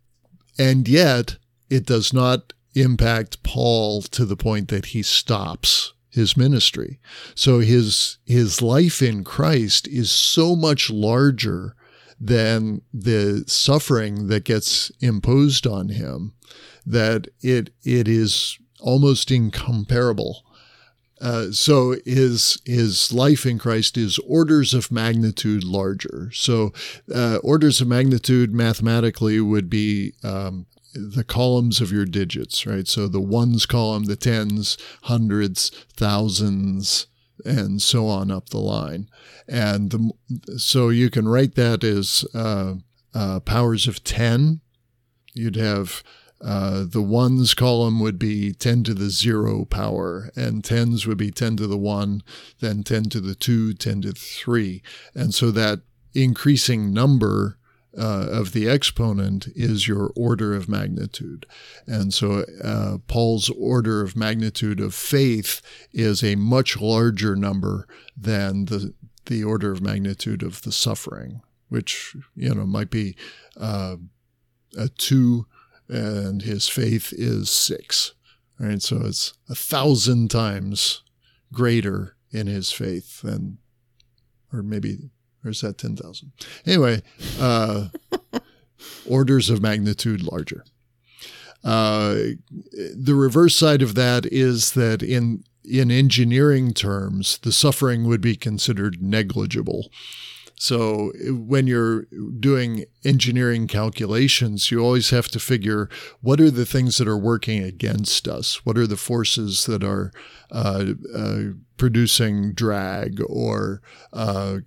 and 0.59 0.89
yet, 0.89 1.37
it 1.71 1.87
does 1.87 2.13
not 2.13 2.53
impact 2.75 3.43
Paul 3.43 4.03
to 4.03 4.25
the 4.25 4.37
point 4.37 4.69
that 4.69 4.87
he 4.87 5.03
stops 5.03 5.93
his 6.11 6.37
ministry. 6.37 7.01
So 7.35 7.61
his 7.61 8.19
his 8.27 8.61
life 8.61 9.01
in 9.01 9.25
Christ 9.25 9.89
is 9.89 10.11
so 10.11 10.55
much 10.55 10.91
larger 10.91 11.75
than 12.21 12.83
the 12.93 13.45
suffering 13.47 14.29
that 14.29 14.45
gets 14.45 14.93
imposed 15.01 15.67
on 15.67 15.89
him 15.89 16.35
that 16.85 17.29
it 17.41 17.71
it 17.83 18.09
is 18.09 18.59
almost 18.81 19.31
incomparable. 19.31 20.45
Uh, 21.23 21.53
so 21.53 21.95
his 22.05 22.61
his 22.65 23.13
life 23.13 23.47
in 23.47 23.57
Christ 23.57 23.97
is 23.97 24.19
orders 24.27 24.75
of 24.75 24.91
magnitude 24.91 25.63
larger. 25.63 26.31
So 26.35 26.73
uh, 27.15 27.37
orders 27.45 27.81
of 27.81 27.87
magnitude 27.87 28.53
mathematically 28.53 29.41
would 29.41 29.71
be 29.71 30.15
um, 30.25 30.67
the 30.95 31.25
columns 31.25 31.81
of 31.81 31.93
your 31.93 32.07
digits, 32.07 32.67
right? 32.67 32.89
So 32.89 33.07
the 33.07 33.21
ones 33.21 33.67
column, 33.67 34.05
the 34.05 34.17
tens, 34.17 34.77
hundreds, 35.03 35.71
thousands, 35.97 37.07
and 37.45 37.81
so 37.81 38.09
on 38.09 38.31
up 38.31 38.49
the 38.49 38.59
line. 38.59 39.09
And 39.49 39.91
the, 39.91 40.59
so 40.59 40.89
you 40.89 41.09
can 41.09 41.29
write 41.29 41.55
that 41.55 41.85
as 41.85 42.25
uh, 42.35 42.75
uh, 43.15 43.41
powers 43.41 43.87
of 43.87 44.05
10. 44.05 44.61
You'd 45.35 45.57
have 45.57 46.03
uh, 46.45 46.85
the 46.87 47.03
ones 47.03 47.55
column 47.55 48.01
would 48.01 48.19
be 48.19 48.53
10 48.53 48.83
to 48.85 48.95
the 48.95 49.11
0 49.11 49.65
power, 49.67 50.31
and 50.35 50.65
tens 50.65 51.07
would 51.07 51.19
be 51.19 51.31
10 51.31 51.57
to 51.59 51.67
the 51.67 51.79
1, 51.79 52.23
then 52.61 52.83
10 52.83 53.05
to 53.05 53.21
the 53.21 53.35
2, 53.35 53.75
10 53.75 54.03
to 54.03 54.09
the 54.09 54.15
3. 54.15 54.83
And 55.15 55.35
so 55.35 55.51
that 55.53 55.83
increasing 56.15 56.93
number 56.93 57.59
uh, 57.97 58.27
of 58.31 58.53
the 58.53 58.69
exponent 58.69 59.49
is 59.55 59.87
your 59.87 60.11
order 60.17 60.55
of 60.55 60.69
magnitude. 60.69 61.47
And 61.87 62.13
so 62.13 62.45
uh, 62.65 62.99
Paul's 63.07 63.51
order 63.51 64.01
of 64.01 64.17
magnitude 64.17 64.81
of 64.81 64.95
faith 64.95 65.61
is 65.93 66.25
a 66.25 66.37
much 66.37 66.81
larger 66.81 67.37
number 67.37 67.87
than 68.17 68.65
the, 68.65 68.95
the 69.27 69.45
order 69.45 69.71
of 69.71 69.83
magnitude 69.83 70.43
of 70.43 70.63
the 70.63 70.73
suffering, 70.73 71.43
which, 71.69 72.17
you 72.35 72.55
know, 72.55 72.67
might 72.67 72.91
be 72.91 73.15
uh, 73.61 73.97
a 74.77 74.89
two 74.89 75.47
and 75.93 76.43
his 76.43 76.69
faith 76.69 77.13
is 77.13 77.51
six. 77.51 78.15
Right. 78.59 78.81
So 78.81 79.03
it's 79.05 79.35
a 79.49 79.55
thousand 79.55 80.31
times 80.31 81.03
greater 81.53 82.17
in 82.31 82.47
his 82.47 82.71
faith 82.71 83.23
than, 83.23 83.59
or 84.53 84.63
maybe 84.63 85.11
or 85.45 85.51
is 85.51 85.61
that 85.63 85.79
10,000? 85.79 86.33
Anyway, 86.67 87.03
uh, 87.41 87.89
orders 89.09 89.51
of 89.51 89.63
magnitude 89.63 90.23
larger. 90.23 90.65
Uh, 91.65 92.15
the 92.95 93.15
reverse 93.15 93.57
side 93.57 93.83
of 93.83 93.95
that 93.95 94.27
is 94.27 94.73
that 94.73 95.03
in 95.03 95.45
in 95.65 95.93
engineering 95.93 96.75
terms, 96.75 97.39
the 97.39 97.53
suffering 97.53 98.03
would 98.03 98.21
be 98.21 98.35
considered 98.35 99.01
negligible. 99.01 99.93
So 100.63 101.11
when 101.29 101.67
you're 101.67 102.03
doing 102.39 102.85
engineering 103.05 103.67
calculations, 103.67 104.71
you 104.71 104.79
always 104.79 105.11
have 105.11 105.27
to 105.31 105.41
figure 105.41 105.89
what 106.21 106.41
are 106.41 106.53
the 106.53 106.65
things 106.65 106.99
that 106.99 107.09
are 107.09 107.19
working 107.19 107.65
against 107.65 108.29
us? 108.29 108.65
What 108.65 108.79
are 108.79 108.87
the 108.87 108.97
forces 108.97 109.67
that 109.67 109.83
are 109.83 110.13
uh, 110.53 110.93
uh, 111.13 111.43
producing 111.79 112.53
drag 112.53 113.21
or 113.27 113.83
uh, 114.13 114.59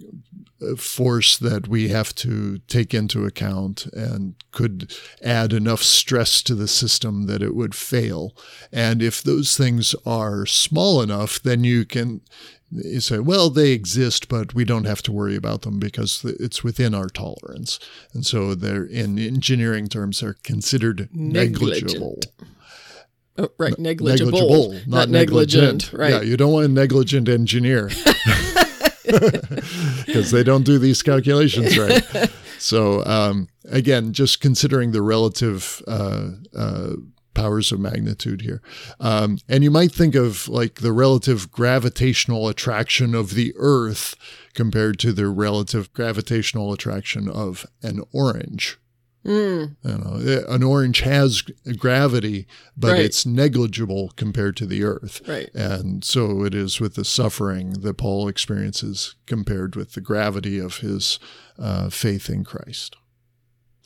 force 0.77 1.37
that 1.37 1.69
we 1.69 1.87
have 1.87 2.13
to 2.15 2.57
take 2.67 2.93
into 2.93 3.23
account 3.23 3.85
and 3.93 4.35
could 4.51 4.93
add 5.23 5.53
enough 5.53 5.81
stress 5.81 6.41
to 6.41 6.55
the 6.55 6.67
system 6.67 7.25
that 7.27 7.41
it 7.41 7.55
would 7.55 7.73
fail. 7.73 8.35
And 8.69 9.01
if 9.01 9.23
those 9.23 9.55
things 9.55 9.95
are 10.05 10.45
small 10.45 11.01
enough, 11.01 11.41
then 11.41 11.63
you 11.63 11.85
can 11.85 12.19
you 12.83 12.99
say, 12.99 13.19
well, 13.19 13.49
they 13.49 13.71
exist, 13.71 14.27
but 14.27 14.53
we 14.53 14.65
don't 14.65 14.85
have 14.85 15.01
to 15.03 15.11
worry 15.11 15.35
about 15.35 15.61
them 15.63 15.79
because 15.79 16.23
it's 16.39 16.63
within 16.63 16.93
our 16.93 17.07
tolerance. 17.07 17.79
And 18.13 18.25
so 18.25 18.55
they're 18.55 18.85
in 18.85 19.17
engineering 19.19 19.87
terms, 19.87 20.19
they're 20.19 20.35
considered 20.43 21.09
negligible. 21.13 22.19
Oh, 23.37 23.49
right, 23.57 23.77
negligible, 23.77 24.31
negligible 24.31 24.71
not, 24.87 24.87
not 24.87 25.09
negligent. 25.09 25.91
negligent. 25.91 25.93
Right. 25.93 26.11
Yeah, 26.11 26.21
you 26.21 26.37
don't 26.37 26.53
want 26.53 26.65
a 26.65 26.69
negligent 26.69 27.27
engineer 27.27 27.89
because 29.05 30.31
they 30.31 30.43
don't 30.43 30.63
do 30.63 30.79
these 30.79 31.03
calculations 31.03 31.77
right. 31.77 32.31
so 32.57 33.05
um, 33.05 33.49
again, 33.69 34.13
just 34.13 34.41
considering 34.41 34.91
the 34.91 35.01
relative 35.01 35.81
uh, 35.87 36.29
uh, 36.55 36.93
powers 37.35 37.71
of 37.71 37.79
magnitude 37.79 38.41
here. 38.41 38.61
Um, 38.99 39.37
and 39.47 39.63
you 39.63 39.69
might 39.69 39.91
think 39.91 40.15
of 40.15 40.47
like 40.47 40.75
the 40.81 40.91
relative 40.93 41.51
gravitational 41.51 42.47
attraction 42.47 43.13
of 43.13 43.35
the 43.35 43.53
Earth 43.57 44.15
compared 44.55 44.97
to 44.99 45.13
the 45.13 45.27
relative 45.27 45.93
gravitational 45.93 46.73
attraction 46.73 47.29
of 47.29 47.65
an 47.83 48.01
orange. 48.11 48.77
Mm. 49.25 49.75
You 49.83 49.97
know, 49.97 50.43
an 50.47 50.61
orange 50.61 50.99
has 51.01 51.41
gravity, 51.77 52.45
but 52.77 52.91
Right. 52.93 53.05
it's 53.05 53.25
negligible 53.25 54.13
compared 54.15 54.55
to 54.57 54.67
the 54.67 54.83
Earth. 54.83 55.21
Right. 55.27 55.49
And 55.55 56.03
so 56.03 56.43
it 56.43 56.53
is 56.53 56.79
with 56.79 56.93
the 56.93 57.03
suffering 57.05 57.71
that 57.81 57.97
Paul 57.97 58.27
experiences 58.27 59.15
compared 59.25 59.75
with 59.75 59.93
the 59.93 60.01
gravity 60.01 60.59
of 60.59 60.77
his 60.77 61.17
uh, 61.57 61.89
faith 61.89 62.29
in 62.29 62.43
Christ. 62.43 62.95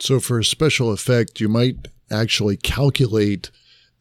So, 0.02 0.20
for 0.20 0.40
a 0.40 0.46
special 0.46 0.92
effect, 0.92 1.40
you 1.40 1.50
might 1.50 1.88
actually 2.12 2.58
calculate 2.58 3.52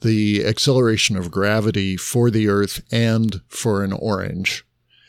the 0.01 0.45
acceleration 0.45 1.17
of 1.17 1.31
gravity 1.31 1.97
for 1.97 2.31
the 2.31 2.49
Earth 2.49 2.83
and 2.93 3.41
for 3.49 3.83
an 3.83 3.93
orange. 3.93 4.65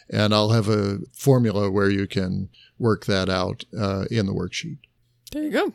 And 0.09 0.33
I'll 0.33 0.49
have 0.49 0.67
a 0.67 0.99
formula 1.13 1.69
where 1.69 1.89
you 1.89 2.07
can 2.07 2.49
work 2.79 3.05
that 3.05 3.29
out 3.29 3.65
uh, 3.77 4.05
in 4.09 4.25
the 4.25 4.33
worksheet. 4.33 4.79
There 5.31 5.43
you 5.43 5.51
go. 5.51 5.73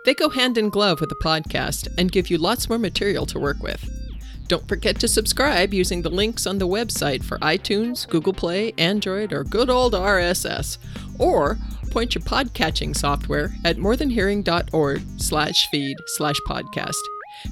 They 0.06 0.14
go 0.14 0.30
hand 0.30 0.58
in 0.58 0.70
glove 0.70 1.02
with 1.02 1.10
the 1.10 1.16
podcast 1.16 1.88
and 1.98 2.12
give 2.12 2.30
you 2.30 2.38
lots 2.38 2.70
more 2.70 2.78
material 2.78 3.26
to 3.26 3.40
work 3.40 3.62
with. 3.62 3.90
Don't 4.50 4.68
forget 4.68 5.00
to 5.00 5.08
subscribe 5.08 5.76
using 5.76 6.02
the 6.02 6.10
links 6.10 6.48
on 6.48 6.58
the 6.58 6.68
website 6.68 7.24
for 7.24 7.38
iTunes, 7.38 8.08
Google 8.10 8.34
Play, 8.34 8.74
Android, 8.80 9.32
or 9.32 9.44
good 9.44 9.70
old 9.70 9.94
RSS. 9.94 10.80
Or 11.20 11.58
point 11.92 12.16
your 12.16 12.24
podcatching 12.24 12.98
software 12.98 13.52
at 13.64 13.78
morethanhearing.org 13.78 15.02
slash 15.18 15.68
feed 15.70 15.98
slash 16.08 16.38
podcast. 16.48 16.98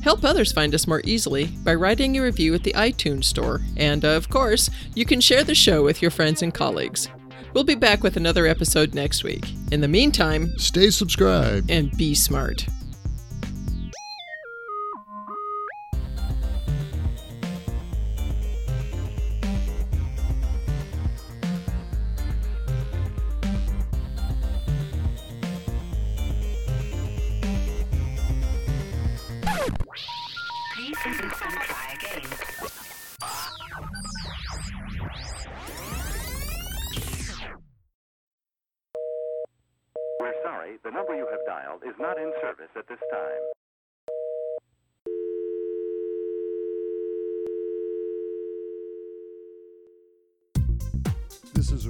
Help 0.01 0.23
others 0.23 0.51
find 0.51 0.73
us 0.73 0.87
more 0.87 1.01
easily 1.05 1.45
by 1.63 1.75
writing 1.75 2.17
a 2.17 2.21
review 2.23 2.55
at 2.55 2.63
the 2.63 2.73
iTunes 2.73 3.25
Store. 3.25 3.61
And, 3.77 4.03
of 4.03 4.29
course, 4.29 4.71
you 4.95 5.05
can 5.05 5.21
share 5.21 5.43
the 5.43 5.55
show 5.55 5.83
with 5.83 6.01
your 6.01 6.11
friends 6.11 6.41
and 6.41 6.51
colleagues. 6.51 7.09
We'll 7.53 7.63
be 7.63 7.75
back 7.75 8.01
with 8.01 8.17
another 8.17 8.47
episode 8.47 8.95
next 8.95 9.23
week. 9.23 9.45
In 9.71 9.81
the 9.81 9.87
meantime, 9.87 10.51
Stay 10.57 10.89
subscribed. 10.89 11.69
and 11.69 11.95
be 11.95 12.15
smart. 12.15 12.65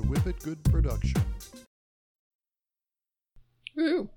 This 0.09 0.19
is 0.19 0.25
a 0.25 0.31
Whippet 0.31 0.43
Good 0.43 0.63
production. 0.65 1.21
Woo! 3.75 4.09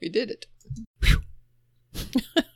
We 0.00 0.08
did 0.08 0.30
it. 0.30 0.46